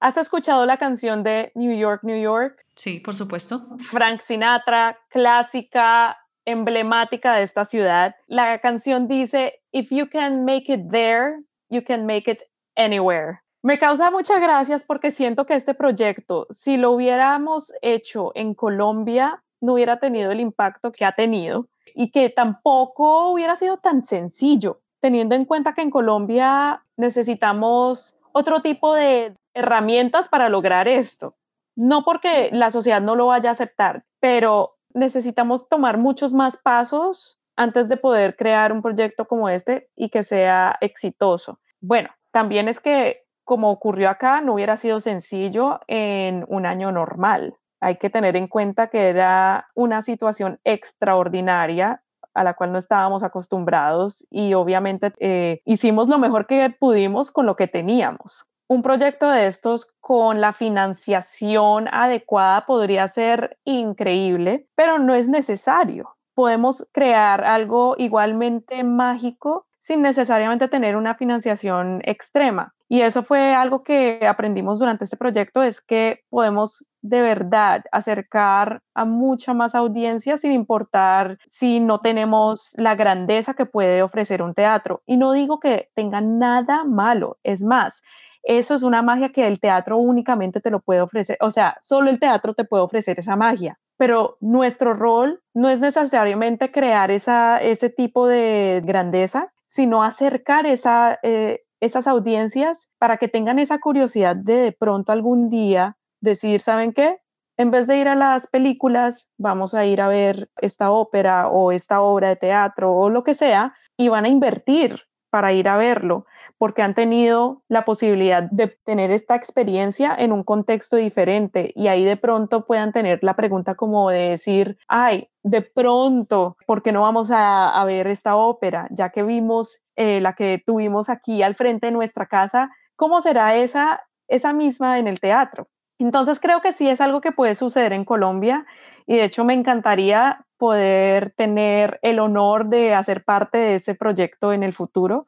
¿Has 0.00 0.16
escuchado 0.16 0.64
la 0.64 0.78
canción 0.78 1.22
de 1.22 1.52
New 1.54 1.78
York, 1.78 2.00
New 2.04 2.18
York? 2.18 2.64
Sí, 2.76 2.98
por 2.98 3.14
supuesto. 3.14 3.66
Frank 3.80 4.22
Sinatra, 4.22 4.98
clásica, 5.10 6.16
emblemática 6.46 7.34
de 7.34 7.42
esta 7.42 7.66
ciudad. 7.66 8.16
La 8.28 8.58
canción 8.62 9.06
dice, 9.08 9.60
If 9.72 9.90
you 9.90 10.08
can 10.08 10.46
make 10.46 10.72
it 10.72 10.90
there, 10.90 11.34
you 11.68 11.84
can 11.84 12.06
make 12.06 12.30
it 12.30 12.40
anywhere. 12.76 13.42
Me 13.62 13.78
causa 13.78 14.10
muchas 14.10 14.40
gracias 14.40 14.84
porque 14.84 15.10
siento 15.10 15.44
que 15.44 15.52
este 15.52 15.74
proyecto, 15.74 16.46
si 16.48 16.78
lo 16.78 16.92
hubiéramos 16.92 17.74
hecho 17.82 18.32
en 18.34 18.54
Colombia, 18.54 19.42
no 19.60 19.74
hubiera 19.74 19.98
tenido 19.98 20.30
el 20.32 20.40
impacto 20.40 20.92
que 20.92 21.04
ha 21.04 21.12
tenido 21.12 21.68
y 21.94 22.10
que 22.10 22.30
tampoco 22.30 23.30
hubiera 23.30 23.56
sido 23.56 23.78
tan 23.78 24.04
sencillo, 24.04 24.80
teniendo 25.00 25.34
en 25.34 25.44
cuenta 25.44 25.74
que 25.74 25.82
en 25.82 25.90
Colombia 25.90 26.84
necesitamos 26.96 28.16
otro 28.32 28.60
tipo 28.60 28.94
de 28.94 29.34
herramientas 29.54 30.28
para 30.28 30.48
lograr 30.48 30.88
esto. 30.88 31.36
No 31.76 32.04
porque 32.04 32.50
la 32.52 32.70
sociedad 32.70 33.00
no 33.00 33.16
lo 33.16 33.28
vaya 33.28 33.50
a 33.50 33.52
aceptar, 33.52 34.04
pero 34.20 34.76
necesitamos 34.92 35.68
tomar 35.68 35.98
muchos 35.98 36.34
más 36.34 36.56
pasos 36.56 37.38
antes 37.56 37.88
de 37.88 37.96
poder 37.96 38.36
crear 38.36 38.72
un 38.72 38.82
proyecto 38.82 39.26
como 39.26 39.48
este 39.48 39.90
y 39.96 40.08
que 40.08 40.22
sea 40.22 40.76
exitoso. 40.80 41.60
Bueno, 41.80 42.10
también 42.32 42.68
es 42.68 42.80
que 42.80 43.24
como 43.50 43.72
ocurrió 43.72 44.10
acá, 44.10 44.40
no 44.40 44.54
hubiera 44.54 44.76
sido 44.76 45.00
sencillo 45.00 45.80
en 45.88 46.44
un 46.46 46.66
año 46.66 46.92
normal. 46.92 47.56
Hay 47.80 47.96
que 47.96 48.10
tener 48.10 48.36
en 48.36 48.46
cuenta 48.46 48.88
que 48.88 49.08
era 49.08 49.68
una 49.74 50.02
situación 50.02 50.60
extraordinaria 50.64 52.02
a 52.34 52.44
la 52.44 52.54
cual 52.54 52.72
no 52.72 52.78
estábamos 52.78 53.24
acostumbrados 53.24 54.26
y 54.30 54.54
obviamente 54.54 55.12
eh, 55.18 55.62
hicimos 55.64 56.08
lo 56.08 56.18
mejor 56.18 56.46
que 56.46 56.70
pudimos 56.70 57.30
con 57.30 57.46
lo 57.46 57.56
que 57.56 57.66
teníamos 57.66 58.46
un 58.70 58.82
proyecto 58.82 59.28
de 59.28 59.48
estos 59.48 59.90
con 59.98 60.40
la 60.40 60.52
financiación 60.52 61.88
adecuada 61.90 62.66
podría 62.66 63.08
ser 63.08 63.58
increíble, 63.64 64.68
pero 64.76 65.00
no 65.00 65.16
es 65.16 65.28
necesario. 65.28 66.16
Podemos 66.36 66.86
crear 66.92 67.44
algo 67.44 67.96
igualmente 67.98 68.84
mágico 68.84 69.66
sin 69.80 70.02
necesariamente 70.02 70.68
tener 70.68 70.94
una 70.94 71.14
financiación 71.14 72.02
extrema. 72.04 72.74
Y 72.86 73.00
eso 73.00 73.22
fue 73.22 73.54
algo 73.54 73.82
que 73.82 74.26
aprendimos 74.26 74.78
durante 74.78 75.04
este 75.04 75.16
proyecto, 75.16 75.62
es 75.62 75.80
que 75.80 76.20
podemos 76.28 76.84
de 77.00 77.22
verdad 77.22 77.84
acercar 77.90 78.82
a 78.94 79.06
mucha 79.06 79.54
más 79.54 79.74
audiencia 79.74 80.36
sin 80.36 80.52
importar 80.52 81.38
si 81.46 81.80
no 81.80 82.00
tenemos 82.00 82.72
la 82.74 82.94
grandeza 82.94 83.54
que 83.54 83.64
puede 83.64 84.02
ofrecer 84.02 84.42
un 84.42 84.52
teatro. 84.52 85.02
Y 85.06 85.16
no 85.16 85.32
digo 85.32 85.60
que 85.60 85.88
tenga 85.94 86.20
nada 86.20 86.84
malo, 86.84 87.38
es 87.42 87.62
más, 87.62 88.02
eso 88.42 88.74
es 88.74 88.82
una 88.82 89.00
magia 89.00 89.30
que 89.30 89.46
el 89.46 89.60
teatro 89.60 89.96
únicamente 89.96 90.60
te 90.60 90.70
lo 90.70 90.80
puede 90.80 91.00
ofrecer, 91.00 91.38
o 91.40 91.50
sea, 91.50 91.78
solo 91.80 92.10
el 92.10 92.20
teatro 92.20 92.52
te 92.52 92.64
puede 92.64 92.82
ofrecer 92.82 93.18
esa 93.18 93.36
magia, 93.36 93.78
pero 93.96 94.36
nuestro 94.40 94.92
rol 94.92 95.42
no 95.54 95.70
es 95.70 95.80
necesariamente 95.80 96.70
crear 96.70 97.10
esa, 97.10 97.62
ese 97.62 97.88
tipo 97.88 98.26
de 98.26 98.82
grandeza, 98.84 99.52
sino 99.70 100.02
acercar 100.02 100.66
esa, 100.66 101.20
eh, 101.22 101.60
esas 101.78 102.08
audiencias 102.08 102.90
para 102.98 103.18
que 103.18 103.28
tengan 103.28 103.60
esa 103.60 103.78
curiosidad 103.78 104.34
de 104.34 104.62
de 104.62 104.72
pronto 104.72 105.12
algún 105.12 105.48
día 105.48 105.96
decir, 106.20 106.60
¿saben 106.60 106.92
qué? 106.92 107.18
En 107.56 107.70
vez 107.70 107.86
de 107.86 107.98
ir 107.98 108.08
a 108.08 108.16
las 108.16 108.48
películas, 108.48 109.30
vamos 109.38 109.72
a 109.74 109.86
ir 109.86 110.00
a 110.00 110.08
ver 110.08 110.50
esta 110.56 110.90
ópera 110.90 111.48
o 111.48 111.70
esta 111.70 112.00
obra 112.00 112.30
de 112.30 112.36
teatro 112.36 112.92
o 112.92 113.10
lo 113.10 113.22
que 113.22 113.34
sea, 113.34 113.72
y 113.96 114.08
van 114.08 114.24
a 114.24 114.28
invertir 114.28 115.02
para 115.30 115.52
ir 115.52 115.68
a 115.68 115.76
verlo 115.76 116.26
porque 116.60 116.82
han 116.82 116.92
tenido 116.92 117.62
la 117.68 117.86
posibilidad 117.86 118.42
de 118.42 118.66
tener 118.84 119.10
esta 119.12 119.34
experiencia 119.34 120.14
en 120.14 120.30
un 120.30 120.44
contexto 120.44 120.96
diferente 120.96 121.72
y 121.74 121.88
ahí 121.88 122.04
de 122.04 122.18
pronto 122.18 122.66
puedan 122.66 122.92
tener 122.92 123.24
la 123.24 123.34
pregunta 123.34 123.76
como 123.76 124.10
de 124.10 124.28
decir, 124.28 124.76
ay, 124.86 125.30
de 125.42 125.62
pronto, 125.62 126.58
¿por 126.66 126.82
qué 126.82 126.92
no 126.92 127.00
vamos 127.00 127.30
a, 127.32 127.82
ver 127.86 128.08
esta 128.08 128.36
ópera? 128.36 128.88
Ya 128.90 129.08
que 129.08 129.22
vimos 129.22 129.82
eh, 129.96 130.20
la 130.20 130.34
que 130.34 130.62
tuvimos 130.66 131.08
aquí 131.08 131.42
al 131.42 131.54
frente 131.54 131.86
de 131.86 131.92
nuestra 131.92 132.26
casa, 132.26 132.70
¿cómo 132.94 133.22
será 133.22 133.56
esa, 133.56 134.04
esa 134.28 134.52
misma 134.52 134.98
en 134.98 135.08
el 135.08 135.18
teatro? 135.18 135.66
Entonces 135.98 136.40
creo 136.40 136.60
que 136.60 136.74
sí 136.74 136.90
es 136.90 137.00
algo 137.00 137.22
que 137.22 137.32
puede 137.32 137.54
suceder 137.54 137.94
en 137.94 138.04
Colombia 138.04 138.66
y 139.06 139.16
de 139.16 139.24
hecho 139.24 139.46
me 139.46 139.54
encantaría 139.54 140.44
poder 140.58 141.32
tener 141.38 141.98
el 142.02 142.18
honor 142.18 142.66
de 142.66 142.92
hacer 142.92 143.24
parte 143.24 143.56
de 143.56 143.76
ese 143.76 143.94
proyecto 143.94 144.52
en 144.52 144.62
el 144.62 144.74
futuro 144.74 145.26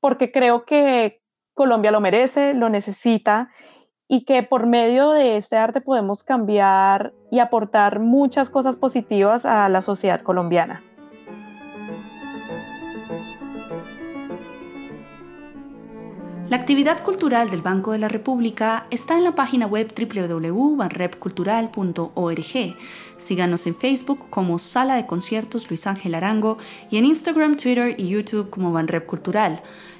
porque 0.00 0.32
creo 0.32 0.64
que 0.64 1.20
Colombia 1.54 1.90
lo 1.90 2.00
merece, 2.00 2.54
lo 2.54 2.68
necesita 2.68 3.50
y 4.06 4.24
que 4.24 4.42
por 4.42 4.66
medio 4.66 5.10
de 5.10 5.36
este 5.36 5.56
arte 5.56 5.80
podemos 5.80 6.24
cambiar 6.24 7.12
y 7.30 7.40
aportar 7.40 8.00
muchas 8.00 8.48
cosas 8.48 8.76
positivas 8.76 9.44
a 9.44 9.68
la 9.68 9.82
sociedad 9.82 10.22
colombiana. 10.22 10.82
La 16.48 16.56
actividad 16.56 17.02
cultural 17.02 17.50
del 17.50 17.60
Banco 17.60 17.92
de 17.92 17.98
la 17.98 18.08
República 18.08 18.86
está 18.90 19.18
en 19.18 19.24
la 19.24 19.34
página 19.34 19.66
web 19.66 19.92
www.banrepcultural.org. 19.94 22.76
Síganos 23.18 23.66
en 23.66 23.74
Facebook 23.74 24.30
como 24.30 24.58
Sala 24.58 24.94
de 24.94 25.04
Conciertos 25.04 25.68
Luis 25.68 25.86
Ángel 25.86 26.14
Arango 26.14 26.56
y 26.90 26.96
en 26.96 27.04
Instagram, 27.04 27.58
Twitter 27.58 27.94
y 27.98 28.08
YouTube 28.08 28.48
como 28.48 28.72
Banrep 28.72 29.04
Cultural. 29.04 29.62